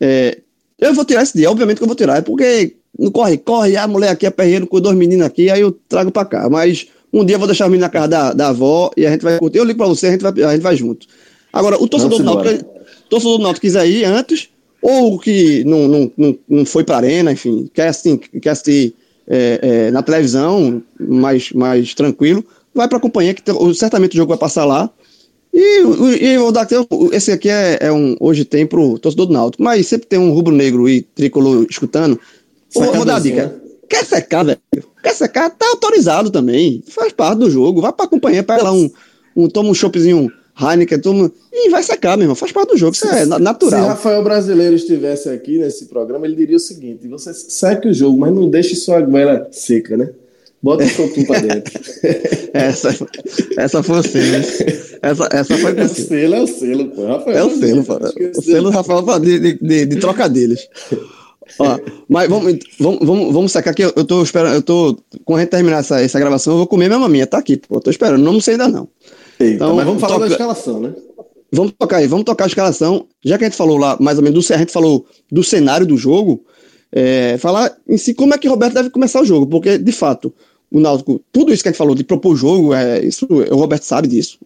é, 0.00 0.38
eu 0.78 0.94
vou 0.94 1.04
tirar 1.04 1.22
esse 1.22 1.36
dia, 1.36 1.50
obviamente 1.50 1.78
que 1.78 1.82
eu 1.82 1.88
vou 1.88 1.96
tirar, 1.96 2.18
é 2.18 2.22
porque 2.22 2.76
não 2.98 3.10
corre, 3.10 3.36
corre, 3.38 3.76
a 3.76 3.86
mulher 3.86 4.10
aqui 4.10 4.26
é 4.26 4.30
perreiro 4.30 4.66
com 4.66 4.80
dois 4.80 4.96
meninos 4.96 5.26
aqui, 5.26 5.50
aí 5.50 5.60
eu 5.60 5.72
trago 5.88 6.10
para 6.10 6.24
cá. 6.24 6.48
Mas 6.48 6.88
um 7.12 7.24
dia 7.24 7.36
eu 7.36 7.38
vou 7.38 7.48
deixar 7.48 7.66
o 7.66 7.68
menino 7.68 7.86
na 7.86 7.90
casa 7.90 8.08
da, 8.08 8.32
da 8.32 8.48
avó 8.48 8.90
e 8.96 9.06
a 9.06 9.10
gente 9.10 9.22
vai 9.22 9.38
curtir. 9.38 9.58
Eu 9.58 9.64
ligo 9.64 9.78
para 9.78 9.88
você, 9.88 10.08
a 10.08 10.10
gente 10.12 10.22
vai, 10.22 10.32
a 10.42 10.52
gente 10.52 10.62
vai 10.62 10.76
junto. 10.76 11.06
Agora, 11.52 11.82
o 11.82 11.88
torcedor 11.88 12.18
do 12.18 12.24
Náutico, 12.24 12.64
torcedor 13.08 13.38
do 13.38 13.42
Náutico 13.42 13.62
quiser 13.62 13.86
ir 13.86 14.04
antes, 14.04 14.48
ou 14.82 15.18
que 15.18 15.64
não, 15.64 15.88
não, 15.88 16.12
não, 16.16 16.38
não 16.48 16.64
foi 16.64 16.84
para 16.84 16.96
a 16.96 16.98
arena, 16.98 17.32
enfim, 17.32 17.68
quer 17.72 17.88
assistir, 17.88 18.18
quer 18.40 18.50
assistir 18.50 18.94
é, 19.26 19.58
é, 19.62 19.90
na 19.90 20.02
televisão, 20.02 20.82
mais, 20.98 21.52
mais 21.52 21.94
tranquilo, 21.94 22.44
vai 22.74 22.88
para 22.88 22.98
a 22.98 23.00
companhia, 23.00 23.34
que 23.34 23.42
certamente 23.74 24.12
o 24.12 24.16
jogo 24.16 24.30
vai 24.30 24.38
passar 24.38 24.64
lá. 24.64 24.90
E, 25.52 25.80
e 26.24 26.38
vou 26.38 26.52
dar 26.52 26.66
esse 27.12 27.32
aqui 27.32 27.48
é, 27.48 27.78
é, 27.80 27.92
um. 27.92 28.16
Hoje 28.20 28.44
tem 28.44 28.66
pro 28.66 28.98
torcedor 28.98 29.26
do 29.26 29.32
Náutico, 29.32 29.62
mas 29.62 29.86
sempre 29.86 30.06
tem 30.06 30.18
um 30.18 30.32
rubro-negro 30.32 30.88
e 30.88 31.02
tricolor 31.02 31.66
escutando. 31.68 32.18
Vou, 32.72 32.92
vou 32.92 33.04
dar 33.04 33.16
a 33.16 33.20
dica. 33.20 33.54
Quer 33.88 34.04
secar, 34.04 34.44
velho? 34.44 34.58
Quer 35.02 35.14
secar? 35.14 35.50
Tá 35.50 35.66
autorizado 35.68 36.30
também. 36.30 36.82
Faz 36.86 37.12
parte 37.12 37.38
do 37.38 37.50
jogo. 37.50 37.80
Vai 37.80 37.92
pra 37.92 38.06
companhia, 38.06 38.42
pega 38.42 38.62
lá 38.62 38.72
um. 38.72 38.90
um 39.34 39.48
toma 39.48 39.70
um 39.70 39.74
choppzinho 39.74 40.30
Heineken, 40.60 40.98
turma, 41.00 41.30
e 41.52 41.70
vai 41.70 41.84
secar, 41.84 42.16
meu 42.16 42.24
irmão. 42.24 42.34
Faz 42.34 42.50
parte 42.50 42.70
do 42.70 42.76
jogo, 42.76 42.92
isso 42.92 43.06
é 43.06 43.24
natural. 43.24 43.80
Se 43.80 43.88
Rafael 43.88 44.24
Brasileiro 44.24 44.74
estivesse 44.74 45.28
aqui 45.28 45.56
nesse 45.56 45.86
programa, 45.86 46.26
ele 46.26 46.34
diria 46.34 46.56
o 46.56 46.60
seguinte: 46.60 47.06
você 47.06 47.32
seca 47.32 47.88
o 47.88 47.94
jogo, 47.94 48.18
mas 48.18 48.34
não 48.34 48.50
deixe 48.50 48.74
sua 48.74 49.00
goela 49.00 49.46
seca, 49.52 49.96
né? 49.96 50.10
Bota 50.60 50.84
o 50.84 50.88
sopinho 50.88 51.26
pra 51.26 51.38
dentro. 51.40 51.80
essa, 52.52 53.06
essa 53.56 53.82
foi 53.82 54.00
o 54.00 54.02
selo. 54.02 54.44
Essa, 55.02 55.28
essa 55.30 55.58
foi 55.58 55.72
o 55.72 55.88
selo. 55.88 56.34
É 56.34 56.40
o 56.40 56.46
selo, 56.46 56.88
pô. 56.88 57.06
Rafael 57.06 57.36
é 57.36 57.44
o 57.44 57.56
selo, 57.56 57.84
pô. 57.84 57.94
O 58.36 58.42
selo 58.42 58.64
do 58.64 58.70
Rafael 58.70 59.20
de, 59.20 59.38
de, 59.38 59.58
de, 59.60 59.86
de 59.86 59.96
trocadilhos. 59.96 60.68
Ó, 61.58 61.78
mas 62.08 62.28
vamos, 62.28 62.58
vamos, 62.78 63.06
vamos, 63.06 63.32
vamos 63.32 63.52
sacar 63.52 63.72
aqui. 63.72 63.82
Eu 63.82 64.04
tô 64.04 64.22
esperando, 64.22 64.54
eu 64.54 64.62
tô. 64.62 64.98
Quando 65.24 65.38
a 65.38 65.42
gente 65.42 65.50
terminar 65.50 65.78
essa, 65.78 66.00
essa 66.00 66.18
gravação, 66.18 66.54
eu 66.54 66.58
vou 66.58 66.66
comer 66.66 66.88
minha 66.88 66.98
maminha. 66.98 67.26
Tá 67.26 67.38
aqui, 67.38 67.56
pô. 67.56 67.76
Eu 67.76 67.80
tô 67.80 67.90
esperando, 67.90 68.22
não 68.22 68.40
sei 68.40 68.54
ainda 68.54 68.68
não. 68.68 68.88
Eita, 69.40 69.54
então, 69.54 69.76
mas 69.76 69.86
vamos 69.86 70.00
falar 70.00 70.14
toca... 70.14 70.26
da 70.26 70.32
escalação, 70.32 70.80
né? 70.80 70.92
Vamos 71.50 71.72
tocar 71.78 71.98
aí, 71.98 72.06
vamos 72.06 72.24
tocar 72.24 72.44
a 72.44 72.48
escalação. 72.48 73.06
Já 73.24 73.38
que 73.38 73.44
a 73.44 73.48
gente 73.48 73.56
falou 73.56 73.78
lá, 73.78 73.96
mais 73.98 74.18
ou 74.18 74.24
menos, 74.24 74.46
do, 74.46 74.54
a 74.54 74.58
gente 74.58 74.72
falou 74.72 75.06
do 75.30 75.42
cenário 75.42 75.86
do 75.86 75.96
jogo, 75.96 76.44
é, 76.92 77.36
falar 77.38 77.76
em 77.88 77.96
si 77.96 78.14
como 78.14 78.34
é 78.34 78.38
que 78.38 78.48
Roberto 78.48 78.74
deve 78.74 78.90
começar 78.90 79.20
o 79.20 79.24
jogo, 79.24 79.46
porque, 79.46 79.78
de 79.78 79.92
fato, 79.92 80.32
o 80.70 80.80
Náutico, 80.80 81.20
tudo 81.32 81.52
isso 81.52 81.62
que 81.62 81.68
a 81.68 81.72
gente 81.72 81.78
falou 81.78 81.94
de 81.94 82.04
propor 82.04 82.36
jogo, 82.36 82.74
é, 82.74 83.04
isso, 83.04 83.26
o 83.28 83.56
Roberto 83.56 83.84
sabe 83.84 84.08
disso. 84.08 84.38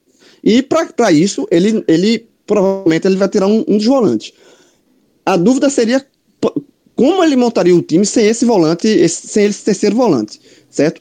E 0.43 0.63
para 0.63 1.13
isso, 1.13 1.47
ele, 1.51 1.85
ele 1.87 2.27
provavelmente 2.47 3.07
ele 3.07 3.17
vai 3.17 3.29
tirar 3.29 3.47
um, 3.47 3.65
um 3.69 3.77
dos 3.77 3.87
volantes. 3.87 4.33
A 5.25 5.37
dúvida 5.37 5.71
seria 5.71 6.05
como 6.95 7.25
ele 7.25 7.37
montaria 7.37 7.75
o 7.75 7.83
time 7.83 8.05
sem 8.05 8.27
esse 8.27 8.45
volante, 8.45 8.87
esse, 8.87 9.27
sem 9.29 9.47
esse 9.47 9.65
terceiro 9.65 9.97
volante, 9.97 10.41
certo? 10.69 11.01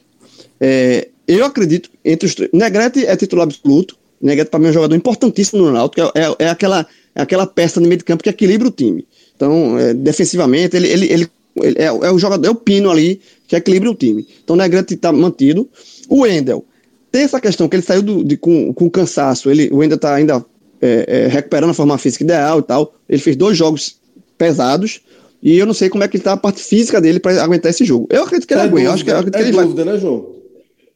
É, 0.60 1.08
eu 1.26 1.44
acredito, 1.44 1.90
entre 2.04 2.26
os 2.26 2.36
Negrete 2.52 3.04
é 3.04 3.16
titular 3.16 3.44
absoluto, 3.44 3.96
Negrete 4.20 4.50
para 4.50 4.60
mim 4.60 4.66
é 4.66 4.70
um 4.70 4.74
jogador 4.74 4.94
importantíssimo 4.94 5.62
no 5.62 5.72
Náutico, 5.72 6.00
é, 6.14 6.20
é, 6.20 6.36
é, 6.46 6.48
aquela, 6.48 6.86
é 7.14 7.22
aquela 7.22 7.46
peça 7.46 7.80
no 7.80 7.88
meio 7.88 7.98
de 7.98 8.04
campo 8.04 8.22
que 8.22 8.30
equilibra 8.30 8.68
o 8.68 8.70
time. 8.70 9.06
Então, 9.42 9.76
é, 9.76 9.92
defensivamente, 9.92 10.76
ele, 10.76 10.86
ele, 10.86 11.12
ele, 11.12 11.28
ele 11.56 11.76
é, 11.76 11.86
é, 11.86 12.12
o 12.12 12.18
jogador, 12.18 12.46
é 12.46 12.50
o 12.50 12.54
pino 12.54 12.88
ali 12.88 13.20
que 13.48 13.56
equilibra 13.56 13.90
o 13.90 13.94
time. 13.94 14.24
Então, 14.44 14.54
o 14.54 14.56
Negrete 14.56 14.94
está 14.94 15.12
mantido. 15.12 15.68
O 16.08 16.20
Wendel, 16.20 16.64
tem 17.10 17.22
essa 17.22 17.40
questão 17.40 17.68
que 17.68 17.74
ele 17.74 17.82
saiu 17.82 18.02
do, 18.02 18.22
de, 18.22 18.36
com, 18.36 18.72
com 18.72 18.88
cansaço, 18.88 19.50
ele, 19.50 19.68
o 19.72 19.78
Wendel 19.78 19.96
está 19.96 20.14
ainda 20.14 20.46
é, 20.80 21.04
é, 21.08 21.26
recuperando 21.26 21.70
a 21.70 21.74
forma 21.74 21.98
física 21.98 22.22
ideal 22.22 22.60
e 22.60 22.62
tal. 22.62 22.94
Ele 23.08 23.20
fez 23.20 23.34
dois 23.34 23.58
jogos 23.58 23.96
pesados, 24.38 25.00
e 25.42 25.58
eu 25.58 25.66
não 25.66 25.74
sei 25.74 25.88
como 25.88 26.04
é 26.04 26.08
que 26.08 26.18
está 26.18 26.34
a 26.34 26.36
parte 26.36 26.62
física 26.62 27.00
dele 27.00 27.18
para 27.18 27.42
aguentar 27.42 27.70
esse 27.70 27.84
jogo. 27.84 28.06
Eu 28.10 28.22
acredito 28.22 28.46
que 28.46 28.54
ele 28.54 28.60
é 28.60 28.64
aguenta. 28.64 28.86
Eu 28.86 28.92
acho 28.92 29.04
que, 29.04 29.10
eu 29.10 29.16
acredito 29.16 29.40
é 29.40 29.42
que 29.42 29.48
ele 29.48 29.60
dúvida, 29.60 29.84
vai... 29.84 29.94
né, 29.94 30.00
João? 30.00 30.36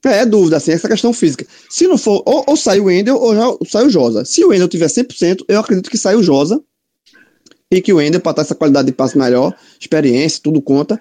É, 0.05 0.19
é 0.19 0.27
dúvida, 0.27 0.59
assim, 0.59 0.71
essa 0.71 0.89
questão 0.89 1.13
física. 1.13 1.45
Se 1.69 1.89
não 1.89 1.99
for, 1.99 2.23
ou, 2.25 2.45
ou 2.47 2.57
sai 2.57 2.79
o 2.79 2.85
Wendel 2.85 3.17
ou 3.17 3.35
já 3.35 3.57
sai 3.67 3.87
o 3.87 3.91
Josa. 3.91 4.25
Se 4.25 4.45
o 4.45 4.51
Wendel 4.51 4.69
tiver 4.69 4.87
100%, 4.87 5.39
eu 5.49 5.59
acredito 5.59 5.91
que 5.91 5.99
sai 5.99 6.15
o 6.15 6.23
Josa 6.23 6.63
e 7.71 7.81
que 7.81 7.93
o 7.93 7.97
Wendel, 7.97 8.21
para 8.21 8.35
ter 8.35 8.41
essa 8.43 8.55
qualidade 8.55 8.87
de 8.87 8.93
passe 8.93 9.19
melhor, 9.19 9.55
experiência, 9.81 10.41
tudo 10.43 10.61
conta. 10.63 11.01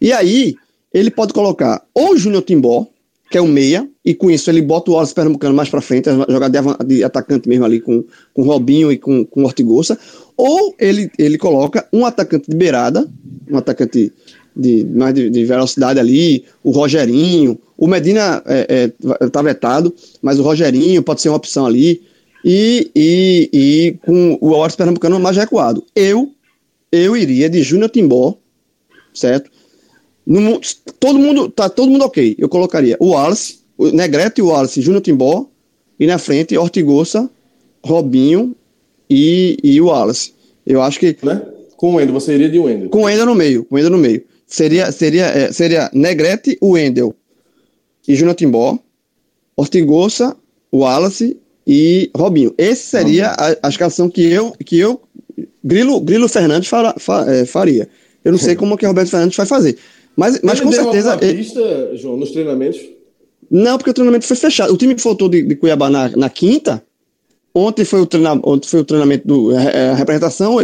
E 0.00 0.12
aí, 0.12 0.54
ele 0.92 1.10
pode 1.10 1.32
colocar 1.32 1.82
ou 1.94 2.12
o 2.12 2.16
Júnior 2.16 2.42
Timbó, 2.42 2.86
que 3.30 3.38
é 3.38 3.40
o 3.40 3.48
meia, 3.48 3.88
e 4.04 4.14
com 4.14 4.30
isso 4.30 4.50
ele 4.50 4.60
bota 4.60 4.90
o 4.90 4.94
Wallace 4.94 5.14
Pernambucano 5.14 5.54
mais 5.54 5.70
para 5.70 5.80
frente, 5.80 6.10
jogar 6.28 6.48
de, 6.48 6.58
de, 6.84 7.02
atacante 7.02 7.48
mesmo 7.48 7.64
ali 7.64 7.80
com, 7.80 8.04
com 8.34 8.42
Robinho 8.42 8.92
e 8.92 8.98
com, 8.98 9.24
com 9.24 9.44
Ortigosa, 9.44 9.98
ou 10.36 10.74
ele, 10.78 11.10
ele 11.18 11.38
coloca 11.38 11.88
um 11.90 12.04
atacante 12.04 12.50
de 12.50 12.56
beirada, 12.56 13.08
um 13.50 13.56
atacante 13.56 14.12
de, 14.54 14.84
mais 14.84 15.14
de, 15.14 15.30
de 15.30 15.44
velocidade 15.46 15.98
ali, 15.98 16.44
o 16.62 16.72
Rogerinho, 16.72 17.58
o 17.78 17.86
Medina 17.86 18.42
é, 18.44 18.92
é, 19.00 19.28
tá 19.28 19.40
vetado, 19.40 19.94
mas 20.20 20.38
o 20.38 20.42
Rogerinho 20.42 21.02
pode 21.02 21.22
ser 21.22 21.30
uma 21.30 21.36
opção 21.36 21.64
ali, 21.64 22.02
e, 22.44 22.90
e, 22.94 23.50
e 23.52 23.92
com 24.04 24.38
o 24.40 24.50
Wallace 24.50 24.76
Pernambucano 24.76 25.20
mais 25.20 25.36
recuado. 25.36 25.84
Eu, 25.94 26.32
eu 26.90 27.16
iria 27.16 27.48
de 27.48 27.62
Júnior 27.62 27.90
Timbó, 27.90 28.36
certo? 29.14 29.50
No, 30.26 30.60
todo 30.98 31.18
mundo, 31.18 31.48
tá 31.48 31.68
todo 31.68 31.90
mundo 31.90 32.04
ok. 32.04 32.36
Eu 32.38 32.48
colocaria 32.48 32.96
o 33.00 33.10
Wallace, 33.10 33.60
o 33.76 33.88
Negrete 33.90 34.40
e 34.40 34.42
o 34.42 34.48
Wallace, 34.48 34.80
Júnior 34.80 35.02
Timbó, 35.02 35.48
e 35.98 36.06
na 36.06 36.18
frente 36.18 36.56
Ortigosa, 36.56 37.30
Robinho 37.84 38.54
e, 39.08 39.56
e 39.62 39.80
o 39.80 39.86
Wallace. 39.86 40.34
Eu 40.66 40.82
acho 40.82 40.98
que. 40.98 41.16
Né? 41.22 41.42
Com 41.76 41.92
o 41.92 41.94
Wendel, 41.96 42.14
você 42.14 42.34
iria 42.34 42.48
de 42.48 42.58
Wendel. 42.58 42.90
Com 42.90 43.00
o 43.00 43.04
Wendel 43.04 43.26
no 43.26 43.34
meio, 43.34 43.64
com 43.64 43.74
o 43.74 43.76
Wendel 43.76 43.90
no 43.90 43.98
meio. 43.98 44.24
Seria, 44.46 44.92
seria, 44.92 45.26
é, 45.26 45.52
seria 45.52 45.90
Negrete, 45.92 46.56
o 46.60 46.72
Wendel 46.72 47.14
e 48.06 48.14
Júnior 48.14 48.36
Timbó, 48.36 48.78
Ortigosa, 49.56 50.36
Wallace 50.72 51.36
e 51.66 52.10
Robinho. 52.14 52.54
Esse 52.58 52.84
seria 52.84 53.28
a, 53.28 53.56
a 53.62 53.68
escalação 53.68 54.08
que 54.08 54.22
eu, 54.22 54.52
que 54.64 54.78
eu 54.78 55.00
Grilo, 55.64 56.00
Grilo 56.00 56.28
Fernandes 56.28 56.68
fara, 56.68 56.94
fa, 56.98 57.24
é, 57.30 57.44
faria. 57.44 57.88
Eu 58.24 58.32
não 58.32 58.38
sei 58.38 58.54
como 58.56 58.76
que 58.76 58.84
o 58.84 58.88
Roberto 58.88 59.10
Fernandes 59.10 59.36
vai 59.36 59.46
fazer. 59.46 59.78
Mas, 60.16 60.40
mas 60.42 60.60
com 60.60 60.70
certeza. 60.72 61.18
Ele 61.20 61.38
pista, 61.38 61.90
João, 61.94 62.16
nos 62.16 62.30
treinamentos? 62.30 62.80
Não, 63.50 63.76
porque 63.78 63.90
o 63.90 63.94
treinamento 63.94 64.26
foi 64.26 64.36
fechado. 64.36 64.72
O 64.72 64.76
time 64.76 64.94
que 64.94 65.02
voltou 65.02 65.28
de, 65.28 65.42
de 65.42 65.56
Cuiabá 65.56 65.88
na, 65.90 66.08
na 66.10 66.28
quinta. 66.28 66.82
Ontem 67.54 67.84
foi 67.84 68.00
o, 68.00 68.06
treina, 68.06 68.32
ontem 68.44 68.66
foi 68.66 68.80
o 68.80 68.84
treinamento 68.84 69.28
do 69.28 69.54
é, 69.54 69.90
a 69.90 69.94
representação 69.94 70.56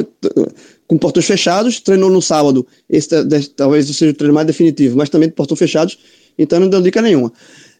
com 0.86 0.96
portões 0.96 1.26
fechados. 1.26 1.80
Treinou 1.80 2.10
no 2.10 2.22
sábado. 2.22 2.66
Esse 2.88 3.24
talvez 3.54 3.86
seja 3.86 4.12
o 4.12 4.14
treino 4.14 4.34
mais 4.34 4.46
definitivo, 4.46 4.96
mas 4.96 5.10
também 5.10 5.28
de 5.28 5.34
portões 5.34 5.58
fechados. 5.58 5.98
Então 6.38 6.58
não 6.58 6.68
deu 6.68 6.80
dica 6.80 7.02
nenhuma. 7.02 7.32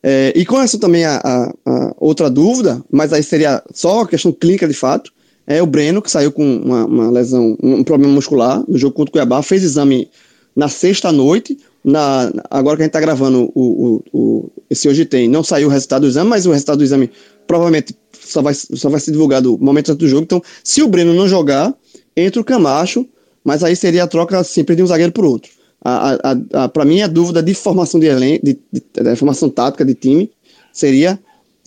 É, 0.03 0.33
e 0.37 0.47
com 0.47 0.61
essa 0.61 0.79
também 0.79 1.05
a, 1.05 1.17
a, 1.17 1.55
a, 1.67 1.95
outra 1.99 2.31
dúvida, 2.31 2.83
mas 2.91 3.13
aí 3.13 3.23
seria 3.23 3.63
só 3.73 4.03
a 4.03 4.09
questão 4.09 4.33
clínica 4.33 4.67
de 4.67 4.75
fato, 4.75 5.13
é 5.47 5.63
o 5.63 5.67
Breno, 5.67 6.03
que 6.03 6.11
saiu 6.11 6.31
com 6.31 6.45
uma, 6.45 6.85
uma 6.85 7.11
lesão, 7.11 7.57
um 7.63 7.83
problema 7.83 8.13
muscular 8.13 8.63
no 8.69 8.77
jogo 8.77 8.95
contra 8.95 9.11
o 9.11 9.13
Cuiabá, 9.13 9.43
fez 9.43 9.63
exame 9.63 10.11
na 10.55 10.69
sexta 10.69 11.11
noite. 11.11 11.59
Na, 11.83 12.31
agora 12.51 12.77
que 12.77 12.83
a 12.83 12.85
gente 12.85 12.91
está 12.91 13.01
gravando 13.01 13.51
o, 13.55 13.63
o, 13.63 14.03
o, 14.13 14.51
esse 14.69 14.89
hoje 14.89 15.07
tem, 15.07 15.27
não 15.27 15.43
saiu 15.43 15.69
o 15.69 15.71
resultado 15.71 16.03
do 16.03 16.09
exame, 16.09 16.29
mas 16.29 16.45
o 16.45 16.51
resultado 16.51 16.79
do 16.79 16.85
exame 16.85 17.11
provavelmente 17.47 17.97
só 18.21 18.43
vai, 18.43 18.53
só 18.53 18.91
vai 18.91 19.01
ser 19.01 19.13
divulgado 19.13 19.57
momento 19.59 19.91
antes 19.91 19.99
do 19.99 20.09
jogo. 20.09 20.25
Então, 20.25 20.43
se 20.63 20.83
o 20.83 20.89
Breno 20.89 21.15
não 21.15 21.27
jogar, 21.27 21.75
entra 22.15 22.43
o 22.43 22.45
Camacho, 22.45 23.07
mas 23.43 23.65
aí 23.65 23.75
seria 23.75 24.05
a 24.05 24.07
troca 24.07 24.45
sempre 24.45 24.77
de 24.77 24.83
um 24.83 24.87
zagueiro 24.87 25.13
por 25.13 25.25
outro. 25.25 25.51
A, 25.85 26.15
a, 26.15 26.65
a, 26.65 26.69
Para 26.69 26.85
mim, 26.85 27.01
a 27.01 27.07
dúvida 27.07 27.43
de 27.43 27.55
formação 27.55 28.01
de, 28.01 28.07
elenco, 28.07 28.45
de, 28.45 28.59
de, 28.73 28.83
de, 28.83 29.17
formação 29.17 29.49
tática 29.49 29.85
de 29.85 29.95
time 29.95 30.31
seria 30.73 31.19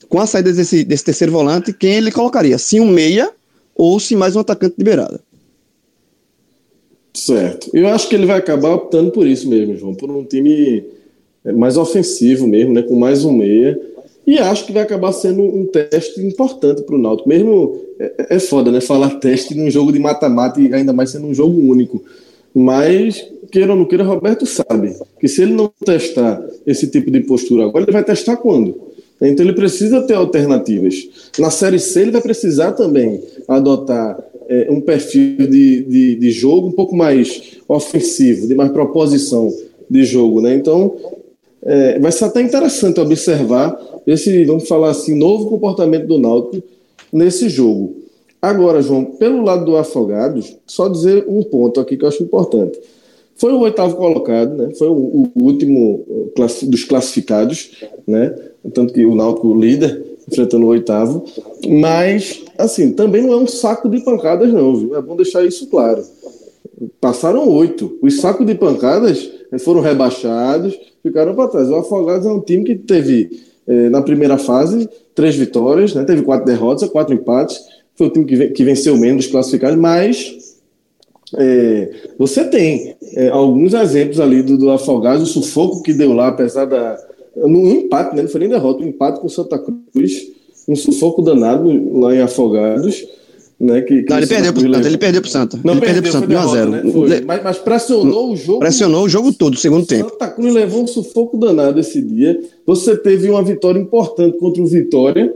com 0.10 0.20
a 0.20 0.26
saída 0.26 0.52
desse, 0.52 0.84
desse 0.84 1.06
terceiro 1.06 1.32
volante, 1.32 1.72
quem 1.72 1.96
ele 1.96 2.12
colocaria? 2.12 2.58
Se 2.58 2.80
um 2.80 2.88
meia 2.88 3.32
ou 3.76 4.00
se 4.00 4.16
mais 4.16 4.36
um 4.36 4.42
atacante 4.42 4.76
de 4.78 4.84
beirada. 4.84 5.22
Certo. 7.14 7.70
Eu 7.74 7.88
acho 7.88 8.08
que 8.10 8.16
ele 8.16 8.26
vai 8.26 8.38
acabar 8.38 8.74
optando 8.74 9.12
por 9.12 9.26
isso 9.26 9.48
mesmo, 9.50 9.76
João, 9.76 9.94
por 9.94 10.10
um 10.10 10.24
time 10.24 10.84
é, 11.44 11.52
mais 11.52 11.78
ofensivo 11.78 12.48
mesmo, 12.48 12.74
né, 12.74 12.82
com 12.82 12.96
mais 12.96 13.26
um 13.26 13.34
meia. 13.34 13.80
E 14.26 14.38
acho 14.38 14.66
que 14.66 14.72
vai 14.72 14.84
acabar 14.84 15.12
sendo 15.12 15.42
um 15.42 15.66
teste 15.66 16.22
importante 16.22 16.84
para 16.84 16.96
o 16.96 16.98
Náutico. 16.98 17.28
Mesmo 17.28 17.82
é, 18.00 18.36
é, 18.36 18.40
foda, 18.40 18.72
né? 18.72 18.80
Falar 18.80 19.10
teste 19.20 19.56
num 19.56 19.70
jogo 19.70 19.92
de 19.92 20.00
mata-mata 20.00 20.62
e 20.62 20.74
ainda 20.74 20.94
mais 20.94 21.10
sendo 21.10 21.26
um 21.26 21.34
jogo 21.34 21.60
único. 21.60 22.04
Mas, 22.54 23.26
queira 23.52 23.72
ou 23.72 23.78
não 23.78 23.86
queira, 23.86 24.04
Roberto 24.04 24.46
sabe 24.46 24.96
que 25.20 25.28
se 25.28 25.42
ele 25.42 25.54
não 25.54 25.72
testar 25.86 26.44
esse 26.66 26.88
tipo 26.88 27.10
de 27.10 27.22
postura 27.22 27.66
agora, 27.66 27.86
ele 27.86 27.92
vai 27.92 28.04
testar 28.04 28.38
quando? 28.38 28.92
Então 29.22 29.46
ele 29.46 29.54
precisa 29.54 30.02
ter 30.02 30.16
alternativas. 30.16 31.30
Na 31.38 31.52
Série 31.52 31.80
C 31.80 32.02
ele 32.02 32.12
vai 32.12 32.22
precisar 32.22 32.72
também 32.72 33.22
adotar 33.48 34.20
é, 34.50 34.68
um 34.70 34.82
perfil 34.82 35.48
de, 35.48 35.84
de, 35.84 36.16
de, 36.16 36.32
jogo 36.32 36.68
um 36.68 36.72
pouco 36.72 36.96
mais 36.96 37.60
ofensivo, 37.68 38.48
de 38.48 38.56
mais 38.56 38.72
proposição 38.72 39.54
de 39.90 40.04
jogo, 40.04 40.42
né? 40.42 40.56
Então, 40.56 40.96
é, 41.64 42.00
vai 42.00 42.12
ser 42.12 42.26
até 42.26 42.42
interessante 42.42 43.00
observar 43.00 43.80
esse, 44.08 44.44
vamos 44.46 44.68
falar 44.68 44.90
assim, 44.90 45.16
novo 45.16 45.50
comportamento 45.50 46.08
do 46.08 46.18
Náutico 46.18 46.68
nesse 47.14 47.48
jogo. 47.48 48.01
Agora, 48.42 48.82
João, 48.82 49.06
pelo 49.06 49.44
lado 49.44 49.66
do 49.66 49.78
Afogados, 49.78 50.58
só 50.66 50.88
dizer 50.88 51.26
um 51.28 51.44
ponto 51.44 51.80
aqui 51.80 51.96
que 51.96 52.04
eu 52.04 52.10
acho 52.10 52.24
importante. 52.24 52.80
Foi 53.36 53.54
o 53.54 53.60
oitavo 53.60 53.96
colocado, 53.96 54.56
né? 54.56 54.74
Foi 54.76 54.88
o, 54.88 55.30
o 55.36 55.44
último 55.44 56.06
dos 56.64 56.84
classificados, 56.84 57.72
né? 58.08 58.36
Tanto 58.74 58.94
que 58.94 59.06
o 59.06 59.16
Náutico 59.16 59.54
líder 59.54 60.12
enfrentando 60.32 60.66
o 60.66 60.70
oitavo. 60.70 61.24
Mas, 61.68 62.44
assim, 62.58 62.92
também 62.92 63.22
não 63.22 63.34
é 63.34 63.38
um 63.38 63.48
saco 63.48 63.90
de 63.90 64.00
pancadas, 64.00 64.52
não, 64.52 64.76
viu? 64.76 64.96
É 64.96 65.02
bom 65.02 65.16
deixar 65.16 65.44
isso 65.46 65.68
claro. 65.68 66.04
Passaram 67.00 67.48
oito. 67.50 67.98
Os 68.02 68.20
sacos 68.20 68.46
de 68.46 68.56
pancadas 68.56 69.30
foram 69.60 69.82
rebaixados, 69.82 70.80
ficaram 71.04 71.36
para 71.36 71.48
trás. 71.48 71.70
O 71.70 71.76
Afogados 71.76 72.26
é 72.26 72.32
um 72.32 72.40
time 72.40 72.64
que 72.64 72.76
teve, 72.76 73.30
eh, 73.68 73.90
na 73.90 74.02
primeira 74.02 74.38
fase, 74.38 74.90
três 75.14 75.36
vitórias, 75.36 75.94
né? 75.94 76.04
teve 76.04 76.22
quatro 76.22 76.46
derrotas, 76.46 76.90
quatro 76.90 77.14
empates. 77.14 77.60
Foi 78.02 78.08
o 78.08 78.10
time 78.10 78.26
que, 78.26 78.48
que 78.48 78.64
venceu 78.64 78.98
menos 78.98 79.28
classificados, 79.28 79.78
mas 79.78 80.36
é, 81.38 81.92
você 82.18 82.44
tem 82.46 82.96
é, 83.14 83.30
alguns 83.30 83.76
exemplos 83.76 84.20
ali 84.20 84.42
do, 84.42 84.58
do 84.58 84.72
Afogados, 84.72 85.30
o 85.30 85.32
sufoco 85.32 85.84
que 85.84 85.94
deu 85.94 86.12
lá, 86.12 86.30
apesar 86.30 86.66
da, 86.66 86.98
no 87.36 87.70
empate, 87.70 88.16
né? 88.16 88.24
Não 88.24 88.30
foi 88.30 88.40
nem 88.40 88.50
derrota, 88.50 88.84
um 88.84 88.88
empate 88.88 89.20
com 89.20 89.30
Santa 89.30 89.60
Cruz, 89.60 90.32
um 90.68 90.76
sufoco 90.76 91.22
danado 91.22 92.00
lá 92.00 92.16
em 92.16 92.22
Afogados. 92.22 93.06
Né, 93.60 93.82
que, 93.82 94.02
que 94.02 94.10
não, 94.10 94.18
ele 94.18 94.26
perdeu 94.26 94.52
pro 94.52 94.62
Santa, 94.62 94.88
ele 94.88 94.98
perdeu 94.98 95.22
pro 95.22 95.30
Santa. 95.30 95.60
Não, 95.64 95.74
ele 95.74 95.82
perdeu, 95.82 96.02
perdeu 96.02 96.22
pro 96.22 96.50
Santa, 96.50 96.58
1x0. 96.58 97.08
Né? 97.08 97.22
Mas, 97.28 97.44
mas, 97.44 97.58
pressionou 97.60 98.34
o 98.34 98.36
jogo. 98.36 98.60
Pressionou 98.62 99.04
o 99.04 99.10
jogo 99.10 99.32
todo, 99.32 99.56
segundo 99.56 99.86
tempo. 99.86 100.10
Santa 100.10 100.30
Cruz 100.30 100.52
levou 100.52 100.82
um 100.82 100.88
sufoco 100.88 101.38
danado 101.38 101.80
esse 101.80 102.02
dia. 102.02 102.42
Você 102.66 102.98
teve 102.98 103.30
uma 103.30 103.44
vitória 103.44 103.80
importante 103.80 104.40
contra 104.40 104.64
o 104.64 104.66
Vitória, 104.66 105.32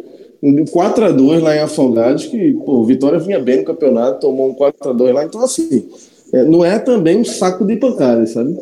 4x2 0.66 1.40
lá 1.42 1.56
em 1.56 1.60
Afogados, 1.60 2.26
que, 2.26 2.54
pô, 2.66 2.84
Vitória 2.84 3.20
vinha 3.20 3.40
bem 3.40 3.58
no 3.58 3.66
campeonato, 3.66 4.20
tomou 4.20 4.50
um 4.50 4.56
4x2 4.56 5.14
lá. 5.14 5.26
Então, 5.26 5.42
assim, 5.42 5.88
é, 6.34 6.44
não 6.44 6.64
é 6.64 6.78
também 6.80 7.18
um 7.18 7.26
saco 7.26 7.66
de 7.66 7.76
pancadas, 7.78 8.32
sabe? 8.32 8.58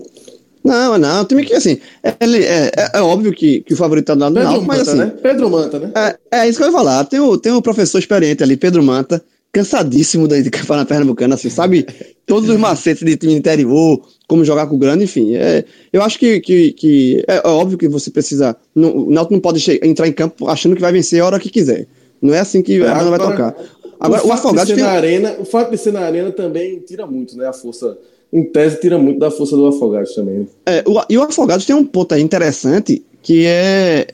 Não, 0.63 0.97
não, 0.97 1.21
o 1.21 1.25
time 1.25 1.43
que, 1.43 1.53
assim, 1.53 1.77
ele, 2.21 2.43
é, 2.43 2.71
é, 2.75 2.91
é, 2.93 3.01
óbvio 3.01 3.33
que, 3.33 3.61
que 3.61 3.73
o 3.73 3.77
favorito 3.77 4.05
tá 4.05 4.13
do 4.13 4.21
lado 4.21 4.33
do 4.33 4.41
Náutico, 4.41 4.65
mas 4.65 4.87
assim... 4.87 4.97
Né? 4.97 5.13
Pedro 5.21 5.49
Manta, 5.49 5.77
né? 5.77 5.91
É, 6.31 6.39
é 6.39 6.47
isso 6.47 6.57
que 6.57 6.63
eu 6.63 6.67
ia 6.67 6.73
falar, 6.73 7.03
tem 7.03 7.19
o, 7.19 7.37
tem 7.37 7.51
o 7.51 7.61
professor 7.61 7.99
experiente 7.99 8.41
ali, 8.41 8.55
Pedro 8.55 8.81
Manta, 8.81 9.21
cansadíssimo 9.53 10.27
da 10.27 10.35
Campeonato 10.49 10.89
Pernambucano, 10.89 11.35
assim, 11.35 11.49
sabe? 11.49 11.85
Todos 12.25 12.49
os 12.49 12.57
macetes 12.57 13.03
de 13.03 13.15
time 13.15 13.35
interior, 13.35 14.01
como 14.27 14.43
jogar 14.43 14.65
com 14.65 14.75
o 14.75 14.79
grande, 14.79 15.03
enfim. 15.03 15.35
É, 15.35 15.63
eu 15.93 16.01
acho 16.01 16.17
que, 16.17 16.39
que, 16.41 16.71
que 16.71 17.23
é, 17.27 17.35
é 17.35 17.47
óbvio 17.47 17.77
que 17.77 17.87
você 17.87 18.09
precisa. 18.09 18.57
Não, 18.73 18.97
o 18.97 19.11
Náutico 19.11 19.35
não 19.35 19.39
pode 19.39 19.63
entrar 19.83 20.07
em 20.07 20.11
campo 20.11 20.47
achando 20.47 20.75
que 20.75 20.81
vai 20.81 20.91
vencer 20.91 21.21
a 21.21 21.25
hora 21.27 21.39
que 21.39 21.51
quiser. 21.51 21.85
Não 22.19 22.33
é 22.33 22.39
assim 22.39 22.63
que 22.63 22.81
a 22.81 22.95
banda 22.95 23.09
vai 23.11 23.19
tocar. 23.19 23.55
Agora, 23.99 24.25
o, 24.25 24.29
o 24.29 24.31
Afogados 24.33 24.73
tem... 24.73 24.83
na 24.83 24.89
arena, 24.89 25.35
o 25.39 25.45
fato 25.45 25.69
de 25.69 25.77
ser 25.77 25.93
na 25.93 26.01
arena 26.01 26.31
também 26.31 26.79
tira 26.79 27.05
muito, 27.05 27.37
né? 27.37 27.47
A 27.47 27.53
força, 27.53 27.95
em 28.31 28.43
tese, 28.43 28.81
tira 28.81 28.97
muito 28.97 29.19
da 29.19 29.29
força 29.29 29.55
do 29.55 29.67
Afogados 29.67 30.15
também. 30.15 30.47
É, 30.65 30.83
o, 30.87 30.99
e 31.07 31.15
o 31.15 31.21
Afogados 31.21 31.65
tem 31.65 31.75
um 31.75 31.85
ponto 31.85 32.15
aí 32.15 32.23
interessante 32.23 33.05
que 33.21 33.45
é 33.45 34.07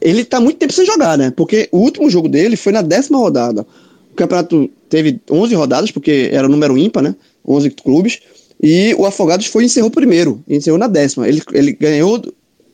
ele 0.00 0.24
tá 0.24 0.40
muito 0.40 0.58
tempo 0.58 0.72
sem 0.72 0.86
jogar, 0.86 1.18
né? 1.18 1.32
Porque 1.36 1.68
o 1.72 1.78
último 1.78 2.08
jogo 2.08 2.28
dele 2.28 2.56
foi 2.56 2.72
na 2.72 2.80
décima 2.80 3.18
rodada 3.18 3.66
campeonato 4.18 4.68
teve 4.88 5.20
11 5.30 5.54
rodadas, 5.54 5.90
porque 5.90 6.28
era 6.32 6.48
número 6.48 6.76
ímpar, 6.76 7.02
né? 7.02 7.14
11 7.46 7.70
clubes. 7.70 8.20
E 8.62 8.94
o 8.98 9.06
Afogados 9.06 9.46
foi 9.46 9.64
encerrou 9.64 9.90
primeiro, 9.90 10.42
encerrou 10.48 10.78
na 10.78 10.88
décima. 10.88 11.28
Ele, 11.28 11.40
ele 11.52 11.72
ganhou 11.72 12.20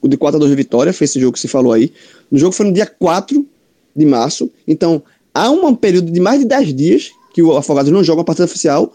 o 0.00 0.08
de 0.08 0.16
4 0.16 0.36
a 0.36 0.40
2 0.40 0.50
de 0.50 0.56
vitória, 0.56 0.92
foi 0.92 1.04
esse 1.04 1.20
jogo 1.20 1.34
que 1.34 1.40
se 1.40 1.48
falou 1.48 1.72
aí. 1.72 1.92
O 2.30 2.38
jogo 2.38 2.52
foi 2.52 2.66
no 2.66 2.72
dia 2.72 2.86
4 2.86 3.46
de 3.94 4.06
março. 4.06 4.50
Então, 4.66 5.02
há 5.32 5.50
um 5.50 5.74
período 5.74 6.10
de 6.10 6.20
mais 6.20 6.40
de 6.40 6.46
10 6.46 6.74
dias 6.74 7.10
que 7.32 7.42
o 7.42 7.56
Afogados 7.56 7.92
não 7.92 8.02
joga 8.02 8.22
a 8.22 8.24
partida 8.24 8.46
oficial. 8.46 8.92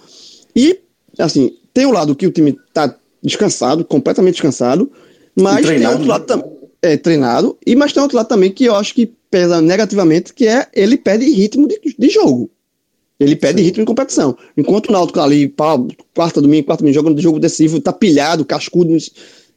E, 0.55 0.79
assim, 1.17 1.55
tem 1.73 1.85
o 1.85 1.91
lado 1.91 2.15
que 2.15 2.25
o 2.25 2.31
time 2.31 2.57
tá 2.73 2.95
descansado, 3.21 3.85
completamente 3.85 4.35
descansado, 4.35 4.91
mas 5.35 5.65
tem 5.65 5.85
outro 5.85 6.07
lado 6.07 6.25
também. 6.25 6.45
Né? 6.45 6.59
É, 6.81 6.95
treinado, 6.95 7.57
e 7.67 7.75
mas 7.75 7.91
tem 7.91 8.01
outro 8.01 8.15
lado 8.15 8.29
também 8.29 8.49
que 8.49 8.63
eu 8.63 8.73
acho 8.73 8.93
que 8.93 9.12
pesa 9.29 9.61
negativamente, 9.61 10.33
que 10.33 10.47
é 10.47 10.67
ele 10.73 10.97
perde 10.97 11.29
ritmo 11.29 11.67
de, 11.67 11.79
de 11.97 12.09
jogo. 12.09 12.49
Ele 13.19 13.35
perde 13.35 13.59
Sim. 13.59 13.65
ritmo 13.65 13.83
de 13.83 13.87
competição. 13.87 14.37
Enquanto 14.55 14.87
o 14.87 14.91
Náutico 14.91 15.19
ali, 15.19 15.47
pá, 15.47 15.77
quarta 16.15 16.41
domingo, 16.41 16.65
quarta 16.65 16.81
domingo, 16.81 16.95
jogando 16.95 17.15
de 17.15 17.21
jogo 17.21 17.39
decisivo, 17.39 17.81
tá 17.81 17.91
pilhado, 17.91 18.45
cascudo. 18.45 18.95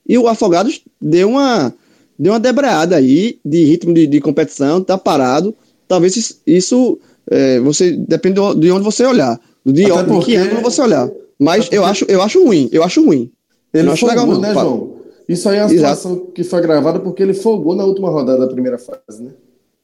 E 0.09 0.19
o 0.19 0.27
Afogados 0.27 0.83
deu 1.01 1.31
uma, 1.31 1.73
deu 2.19 2.33
uma 2.33 2.41
debreada 2.41 2.97
aí 2.97 3.39
de 3.45 3.65
ritmo 3.65 3.95
de, 3.95 4.07
de 4.07 4.21
competição, 4.21 4.83
tá 4.83 4.99
parado. 4.99 5.55
Talvez 5.87 6.41
isso, 6.45 6.99
é, 7.31 7.61
você 7.61 7.93
depende 7.93 8.41
de 8.59 8.73
onde 8.73 8.85
você 8.85 9.05
olhar. 9.07 9.41
De, 9.65 9.91
Até 9.93 10.05
porque... 10.05 10.33
que 10.33 10.37
ângulo 10.37 10.63
você 10.63 10.83
olhar. 10.83 11.09
Mas 11.39 11.69
eu 11.71 11.85
acho, 11.85 12.05
eu 12.09 12.21
acho 12.21 12.43
ruim, 12.43 12.69
eu 12.73 12.83
acho 12.83 13.05
ruim. 13.05 13.31
Ele 13.73 13.85
não 13.85 13.93
acho 13.93 14.07
legal, 14.07 14.27
não, 14.27 14.41
né, 14.41 14.53
João? 14.53 14.93
Isso 15.29 15.49
aí 15.49 15.59
é 15.59 15.63
uma 15.63 15.69
situação 15.69 16.13
Exato. 16.13 16.33
que 16.33 16.45
foi 16.45 16.61
gravada 16.61 16.99
porque 16.99 17.23
ele 17.23 17.33
folgou 17.33 17.75
na 17.75 17.85
última 17.85 18.11
rodada 18.11 18.41
da 18.41 18.53
primeira 18.53 18.79
fase, 18.79 19.23
né? 19.23 19.31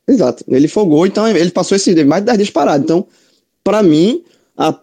Exato. 0.08 0.42
Ele 0.48 0.66
folgou, 0.66 1.06
então 1.06 1.28
ele 1.28 1.50
passou 1.50 1.76
esse 1.76 1.92
mais 2.04 2.22
de 2.22 2.26
10 2.26 2.38
dias 2.38 2.50
parado. 2.50 2.82
Então, 2.82 3.06
para 3.62 3.82
mim, 3.82 4.22
a, 4.56 4.74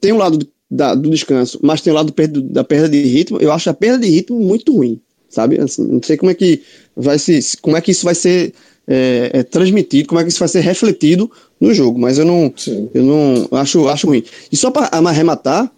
tem 0.00 0.12
um 0.12 0.18
lado 0.18 0.38
do, 0.38 0.48
da, 0.68 0.94
do 0.94 1.08
descanso, 1.08 1.60
mas 1.62 1.80
tem 1.80 1.92
o 1.92 1.94
um 1.94 1.98
lado 1.98 2.12
do, 2.12 2.42
da 2.42 2.64
perda 2.64 2.88
de 2.88 3.00
ritmo. 3.02 3.38
Eu 3.40 3.52
acho 3.52 3.70
a 3.70 3.74
perda 3.74 3.98
de 3.98 4.08
ritmo 4.08 4.40
muito 4.40 4.74
ruim, 4.74 5.00
sabe? 5.28 5.60
Assim, 5.60 5.86
não 5.86 6.02
sei 6.02 6.16
como 6.16 6.30
é 6.30 6.34
que 6.34 6.60
vai 6.96 7.18
se, 7.18 7.56
como 7.62 7.76
é 7.76 7.80
que 7.80 7.92
isso 7.92 8.04
vai 8.04 8.16
ser 8.16 8.52
é, 8.86 9.30
é, 9.32 9.42
transmitido, 9.44 10.08
como 10.08 10.20
é 10.20 10.24
que 10.24 10.30
isso 10.30 10.40
vai 10.40 10.48
ser 10.48 10.60
refletido 10.60 11.30
no 11.60 11.72
jogo, 11.72 11.98
mas 11.98 12.18
eu 12.18 12.24
não, 12.24 12.52
eu 12.92 13.02
não 13.02 13.48
acho, 13.52 13.88
acho 13.88 14.08
ruim. 14.08 14.24
E 14.50 14.56
só 14.56 14.70
para 14.70 14.88
arrematar, 14.92 15.70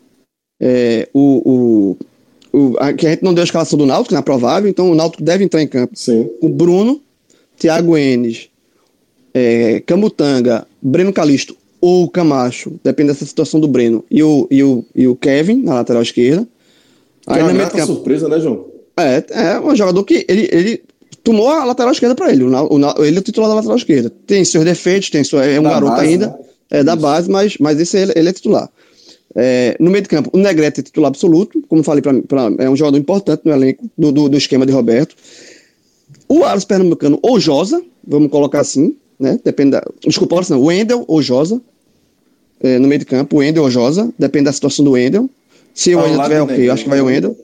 é, 0.60 1.08
o, 1.12 1.96
o, 2.52 2.58
o, 2.58 2.76
a, 2.78 2.92
que 2.92 3.06
a 3.06 3.10
gente 3.10 3.22
não 3.22 3.34
deu 3.34 3.42
a 3.42 3.44
escalação 3.44 3.78
do 3.78 3.86
Náutico, 3.86 4.14
não 4.14 4.20
é 4.20 4.24
provável, 4.24 4.68
então 4.68 4.90
o 4.90 4.94
Náutico 4.94 5.22
deve 5.22 5.44
entrar 5.44 5.62
em 5.62 5.68
campo. 5.68 5.92
Sim. 5.94 6.28
O 6.40 6.48
Bruno, 6.48 7.00
Thiago 7.58 7.96
Enes, 7.96 8.48
é, 9.36 9.80
Camutanga, 9.80 10.66
Breno 10.80 11.12
Calisto 11.12 11.54
ou 11.78 12.08
Camacho, 12.08 12.72
depende 12.82 13.12
dessa 13.12 13.26
situação 13.26 13.60
do 13.60 13.68
Breno, 13.68 14.02
e 14.10 14.22
o, 14.22 14.48
e 14.50 14.64
o, 14.64 14.82
e 14.94 15.06
o 15.06 15.14
Kevin 15.14 15.62
na 15.62 15.74
lateral 15.74 16.00
esquerda. 16.00 16.48
Aí 17.26 17.42
na 17.42 17.52
meio 17.52 17.68
campo, 17.68 17.86
surpresa, 17.86 18.28
né, 18.28 18.40
João? 18.40 18.64
É, 18.96 19.22
é 19.30 19.60
um 19.60 19.76
jogador 19.76 20.02
que 20.04 20.24
ele, 20.26 20.48
ele 20.50 20.82
tomou 21.22 21.50
a 21.50 21.66
lateral 21.66 21.92
esquerda 21.92 22.14
para 22.14 22.32
ele. 22.32 22.44
O, 22.44 22.48
o, 22.48 23.04
ele 23.04 23.18
é 23.18 23.20
o 23.20 23.22
titular 23.22 23.50
da 23.50 23.56
lateral 23.56 23.76
esquerda. 23.76 24.10
Tem 24.26 24.42
seus 24.42 24.64
defeitos, 24.64 25.10
tem 25.10 25.22
sua, 25.22 25.44
é 25.44 25.60
um 25.60 25.64
da 25.64 25.70
garoto 25.70 25.96
base, 25.96 26.08
ainda, 26.08 26.26
né? 26.28 26.34
é 26.70 26.82
da 26.82 26.96
base, 26.96 27.30
mas, 27.30 27.58
mas 27.58 27.78
esse 27.78 27.98
ele, 27.98 28.12
ele 28.16 28.30
é 28.30 28.32
titular. 28.32 28.70
É, 29.34 29.76
no 29.78 29.90
meio 29.90 30.02
de 30.02 30.08
campo, 30.08 30.30
o 30.32 30.38
Negrete 30.38 30.80
é 30.80 30.82
titular 30.82 31.08
absoluto, 31.08 31.62
como 31.68 31.82
falei, 31.82 32.00
pra, 32.00 32.14
pra, 32.22 32.50
é 32.58 32.70
um 32.70 32.76
jogador 32.76 32.96
importante 32.96 33.42
no 33.44 33.52
elenco 33.52 33.84
do, 33.98 34.10
do, 34.10 34.28
do 34.30 34.36
esquema 34.38 34.64
de 34.64 34.72
Roberto. 34.72 35.14
O 36.26 36.42
Aros 36.42 36.64
Pernambucano 36.64 37.18
ou 37.20 37.38
Josa, 37.38 37.82
vamos 38.02 38.30
colocar 38.30 38.60
assim, 38.60 38.96
né? 39.18 39.38
Depende 39.44 39.72
da. 39.72 39.82
Desculpa, 40.06 40.40
não. 40.50 40.60
O 40.60 40.66
Wendel 40.66 41.04
ou 41.06 41.22
Josa. 41.22 41.60
É, 42.60 42.78
no 42.78 42.88
meio 42.88 42.98
de 42.98 43.04
campo, 43.04 43.36
o 43.36 43.38
Wendel 43.40 43.62
ou 43.62 43.70
Josa. 43.70 44.12
Depende 44.18 44.46
da 44.46 44.52
situação 44.52 44.84
do 44.84 44.92
Wendel. 44.92 45.28
Se 45.74 45.94
o 45.94 46.00
Wendel 46.00 46.22
tiver 46.22 46.42
ok, 46.42 46.70
acho 46.70 46.84
que 46.84 46.88
vai 46.88 47.00
o 47.00 47.06
Wendel. 47.06 47.36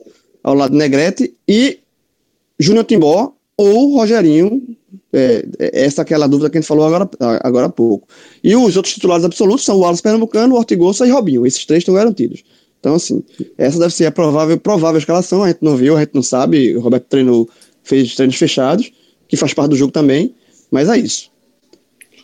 Ao 0.43 0.53
lado 0.53 0.71
do 0.71 0.77
Negrete. 0.77 1.33
E 1.47 1.79
Júnior 2.59 2.85
Timbó 2.85 3.33
ou 3.57 3.95
Rogerinho. 3.95 4.61
É, 5.11 5.45
é, 5.59 5.85
essa 5.85 6.01
é 6.01 6.03
aquela 6.03 6.27
dúvida 6.27 6.49
que 6.49 6.57
a 6.57 6.61
gente 6.61 6.67
falou 6.67 6.85
agora, 6.85 7.09
agora 7.41 7.67
há 7.67 7.69
pouco. 7.69 8.07
E 8.43 8.55
os 8.55 8.75
outros 8.75 8.93
titulares 8.93 9.23
absolutos 9.23 9.63
são 9.63 9.77
o 9.77 9.79
Wallace 9.79 10.01
Pernambucano, 10.01 10.55
o 10.55 10.57
Ortigosa 10.57 11.05
e 11.05 11.11
Robinho. 11.11 11.45
Esses 11.45 11.65
três 11.65 11.81
estão 11.81 11.93
garantidos. 11.93 12.43
Então, 12.79 12.95
assim, 12.95 13.23
essa 13.57 13.79
deve 13.79 13.93
ser 13.93 14.07
a 14.07 14.11
provável, 14.11 14.59
provável 14.59 14.97
escalação. 14.97 15.43
A 15.43 15.47
gente 15.47 15.59
não 15.61 15.77
viu, 15.77 15.95
a 15.95 15.99
gente 15.99 16.13
não 16.13 16.23
sabe. 16.23 16.75
O 16.75 16.81
Roberto 16.81 17.05
treinou, 17.05 17.47
fez 17.83 18.15
treinos 18.15 18.35
fechados, 18.35 18.91
que 19.27 19.37
faz 19.37 19.53
parte 19.53 19.69
do 19.69 19.75
jogo 19.77 19.91
também. 19.91 20.35
Mas 20.69 20.89
é 20.89 20.97
isso. 20.97 21.31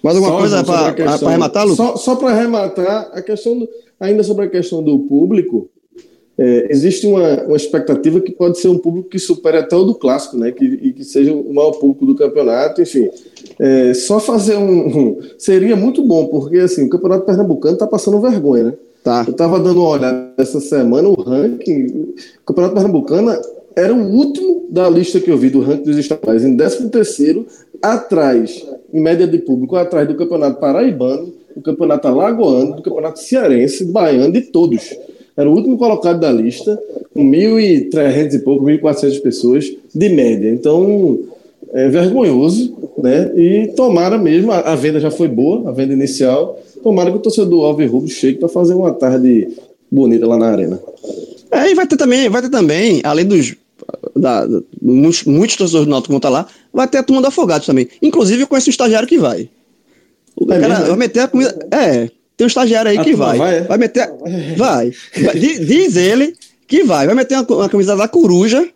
Mais 0.03 0.15
alguma 0.15 0.33
só, 0.33 0.39
coisa 0.39 0.63
para 0.63 1.27
arrematar, 1.27 1.63
Lucas? 1.63 1.77
Só, 1.77 1.95
só 1.95 2.15
para 2.15 2.29
arrematar, 2.31 3.12
a 3.13 3.21
questão 3.21 3.57
do, 3.57 3.69
ainda 3.99 4.23
sobre 4.23 4.45
a 4.45 4.49
questão 4.49 4.81
do 4.81 4.99
público, 4.99 5.69
é, 6.38 6.67
existe 6.69 7.05
uma, 7.05 7.43
uma 7.43 7.57
expectativa 7.57 8.21
que 8.21 8.31
pode 8.31 8.59
ser 8.59 8.69
um 8.69 8.77
público 8.77 9.09
que 9.09 9.19
supere 9.19 9.57
até 9.57 9.75
o 9.75 9.83
do 9.83 9.93
clássico, 9.93 10.38
né? 10.38 10.53
Que, 10.53 10.63
e 10.63 10.93
que 10.93 11.03
seja 11.03 11.33
o 11.33 11.53
maior 11.53 11.71
público 11.71 12.05
do 12.05 12.15
campeonato, 12.15 12.81
enfim. 12.81 13.09
É, 13.59 13.93
só 13.93 14.21
fazer 14.21 14.55
um, 14.55 14.88
um, 14.88 15.19
Seria 15.38 15.75
muito 15.75 16.01
bom, 16.01 16.27
porque 16.27 16.59
assim, 16.59 16.85
o 16.85 16.89
campeonato 16.89 17.25
pernambucano 17.25 17.73
está 17.73 17.85
passando 17.85 18.21
vergonha, 18.21 18.63
né? 18.63 18.73
Tá. 19.03 19.25
Eu 19.27 19.31
estava 19.31 19.59
dando 19.59 19.81
uma 19.81 19.89
olhada 19.89 20.33
essa 20.38 20.62
semana, 20.62 21.09
o 21.09 21.21
ranking. 21.21 21.88
O 21.88 22.45
campeonato 22.45 22.75
pernambucano 22.75 23.38
era 23.75 23.93
o 23.93 24.09
último 24.09 24.65
da 24.69 24.89
lista 24.89 25.19
que 25.19 25.29
eu 25.29 25.38
vi 25.38 25.49
do 25.49 25.59
ranking 25.59 25.83
dos 25.83 25.97
estaduais, 25.97 26.45
em 26.45 26.55
13 26.55 26.89
terceiro, 26.89 27.45
atrás, 27.81 28.65
em 28.93 28.99
média 28.99 29.28
de 29.28 29.38
público, 29.39 29.75
atrás 29.75 30.08
do 30.08 30.15
Campeonato 30.15 30.60
Paraibano, 30.60 31.34
do 31.56 31.62
Campeonato 31.62 32.08
Alagoano, 32.08 32.75
do 32.75 32.82
Campeonato 32.82 33.19
Cearense, 33.19 33.86
do 33.86 33.91
Baiano, 33.91 34.32
de 34.32 34.41
todos. 34.41 34.95
Era 35.36 35.49
o 35.49 35.54
último 35.54 35.78
colocado 35.78 36.19
da 36.19 36.32
lista, 36.32 36.78
com 37.13 37.23
1.300 37.23 38.34
e 38.34 38.39
pouco, 38.39 38.65
1.400 38.65 39.21
pessoas 39.21 39.71
de 39.93 40.10
média. 40.10 40.49
Então, 40.49 41.19
é 41.71 41.88
vergonhoso, 41.88 42.75
né? 42.97 43.32
E 43.36 43.67
tomara 43.75 44.17
mesmo, 44.17 44.52
a, 44.52 44.60
a 44.60 44.75
venda 44.75 44.99
já 44.99 45.12
foi 45.12 45.28
boa, 45.28 45.69
a 45.69 45.71
venda 45.71 45.93
inicial. 45.93 46.60
Tomara 46.84 47.12
que 47.12 47.17
o 47.17 47.21
torcedor 47.21 47.65
Alves 47.65 47.89
Rubro 47.89 48.10
chegue 48.10 48.38
para 48.38 48.49
fazer 48.49 48.73
uma 48.73 48.91
tarde 48.91 49.47
bonita 49.91 50.28
lá 50.28 50.38
na 50.38 50.47
arena. 50.47 50.80
É, 51.52 51.69
e 51.69 51.75
vai 51.75 51.88
ter 51.88 51.97
também, 51.97 52.30
vai 52.30 52.41
ter 52.41 52.49
também, 52.49 53.02
além 53.04 53.25
dos 53.25 53.56
da, 54.19 54.47
muitos, 54.82 55.23
muitos 55.23 55.55
torcedores 55.55 55.88
do 55.88 55.89
Náutico 55.89 56.12
vão 56.12 56.17
estar 56.17 56.29
lá, 56.29 56.47
vai 56.73 56.88
ter 56.88 56.97
a 56.97 57.03
turma 57.03 57.21
do 57.21 57.27
Afogados 57.27 57.65
também. 57.65 57.88
Inclusive, 58.01 58.43
eu 58.43 58.47
conheço 58.47 58.69
um 58.69 58.71
estagiário 58.71 59.08
que 59.08 59.17
vai. 59.17 59.49
O 60.36 60.51
é 60.51 60.60
cara 60.60 60.86
vai 60.86 60.97
meter 60.97 61.21
a 61.21 61.27
comida. 61.27 61.67
É, 61.71 62.10
tem 62.38 62.45
um 62.45 62.47
estagiário 62.47 62.91
aí 62.91 62.97
a 62.97 63.03
que 63.03 63.13
vai. 63.13 63.38
Vai, 63.38 63.58
é? 63.58 63.62
vai 63.62 63.77
meter. 63.77 64.10
Vai. 64.55 64.93
Diz 65.36 65.95
ele 65.97 66.36
que 66.67 66.84
vai. 66.84 67.05
Vai 67.05 67.15
meter 67.15 67.36
uma, 67.36 67.58
uma 67.58 67.69
camisa 67.69 67.95
da 67.95 68.08
coruja, 68.08 68.67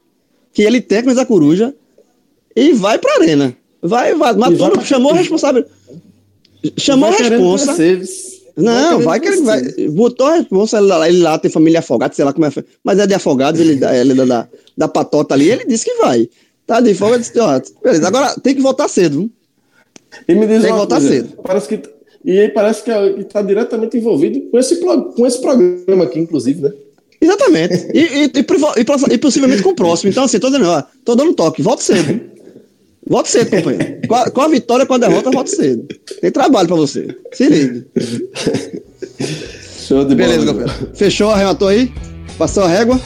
que 0.51 0.62
ele 0.62 0.82
tem 0.82 0.97
a 0.97 1.01
camisa 1.01 1.21
da 1.21 1.25
coruja, 1.25 1.73
e 2.56 2.73
vai 2.73 2.97
pra 2.97 3.15
arena. 3.15 3.56
Vai, 3.82 4.13
vai. 4.15 4.34
Vai 4.34 4.86
chamou 4.86 5.13
o 5.13 5.15
responsável. 5.15 5.65
Chamou 6.77 7.10
a 7.10 7.15
responsa. 7.15 7.75
Não, 8.55 8.99
vai 9.01 9.19
que 9.19 9.27
ele 9.27 9.41
vai. 9.41 9.61
Botou 9.89 10.27
a 10.27 10.35
responsa, 10.35 10.77
ele 10.77 10.87
lá, 10.87 11.09
ele 11.09 11.19
lá 11.19 11.39
tem 11.39 11.49
família 11.49 11.79
afogada, 11.79 12.13
sei 12.13 12.23
lá 12.23 12.33
como 12.33 12.45
é. 12.45 12.51
Mas 12.83 12.99
é 12.99 13.07
de 13.07 13.13
afogados, 13.13 13.59
ele, 13.59 13.83
ele 13.83 14.13
da, 14.13 14.25
da, 14.25 14.47
da 14.77 14.87
patota 14.87 15.33
ali, 15.33 15.49
ele 15.49 15.65
disse 15.65 15.85
que 15.85 15.95
vai. 15.95 16.29
Tá 16.65 16.79
de 16.79 16.93
folga, 16.93 17.19
disse, 17.19 17.37
ó, 17.39 17.59
beleza. 17.83 18.07
Agora 18.07 18.35
tem 18.41 18.55
que 18.55 18.61
voltar 18.61 18.87
cedo. 18.87 19.19
Viu? 19.19 19.31
E 20.27 20.35
me 20.35 20.45
diz 20.45 20.61
tem 20.61 20.71
que 20.71 20.77
voltar 20.77 20.99
coisa, 20.99 21.13
cedo. 21.13 21.33
Parece 21.43 21.67
que. 21.67 21.81
E 22.23 22.39
aí 22.39 22.49
parece 22.49 22.83
que 22.83 22.91
está 22.91 23.41
diretamente 23.41 23.97
envolvido 23.97 24.39
com 24.49 24.57
esse, 24.57 24.77
com 24.77 25.27
esse 25.27 25.41
programa 25.41 26.05
aqui, 26.05 26.19
inclusive, 26.19 26.61
né? 26.61 26.71
Exatamente. 27.19 27.87
E, 27.93 27.99
e, 27.99 28.25
e, 28.25 29.13
e, 29.13 29.17
possivelmente 29.17 29.63
com 29.63 29.69
o 29.69 29.75
próximo. 29.75 30.09
Então, 30.09 30.25
assim, 30.25 30.39
tô 30.39 30.49
dando, 30.49 30.67
ó, 30.67 30.83
tô 31.03 31.15
dando 31.15 31.33
toque, 31.33 31.61
volta 31.61 31.81
cedo. 31.81 32.32
Volte 33.07 33.29
cedo, 33.29 33.49
companheiro. 33.51 34.07
Com 34.07 34.15
a, 34.15 34.29
com 34.29 34.41
a 34.41 34.47
vitória, 34.47 34.85
com 34.85 34.93
a 34.93 34.97
derrota, 34.97 35.31
volte 35.31 35.51
cedo. 35.51 35.87
Tem 36.21 36.31
trabalho 36.31 36.67
pra 36.67 36.77
você. 36.77 37.15
Se 37.33 37.47
liga. 37.47 37.85
Show 39.79 40.05
de 40.05 40.15
Beleza, 40.15 40.45
bola. 40.45 40.65
companheiro. 40.67 40.95
Fechou, 40.95 41.29
arrematou 41.29 41.67
aí? 41.67 41.91
Passou 42.37 42.63
a 42.63 42.67
régua? 42.67 42.99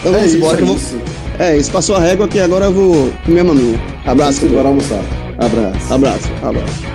Então 0.00 0.12
vamos 0.12 0.34
é 0.34 0.36
embora. 0.36 0.54
Isso, 0.56 0.62
é, 0.62 0.66
vou... 0.66 0.76
isso. 0.76 0.96
é 1.38 1.56
isso, 1.56 1.70
passou 1.70 1.96
a 1.96 2.00
régua 2.00 2.28
que 2.28 2.38
agora 2.38 2.66
eu 2.66 2.72
vou 2.72 3.12
comer 3.24 3.40
a 3.40 3.44
maminha. 3.44 3.80
Abraço. 4.04 4.46
Bora 4.46 4.68
almoçar. 4.68 5.02
Abraço. 5.38 5.92
Abraço. 5.92 6.28
Abraço. 6.42 6.91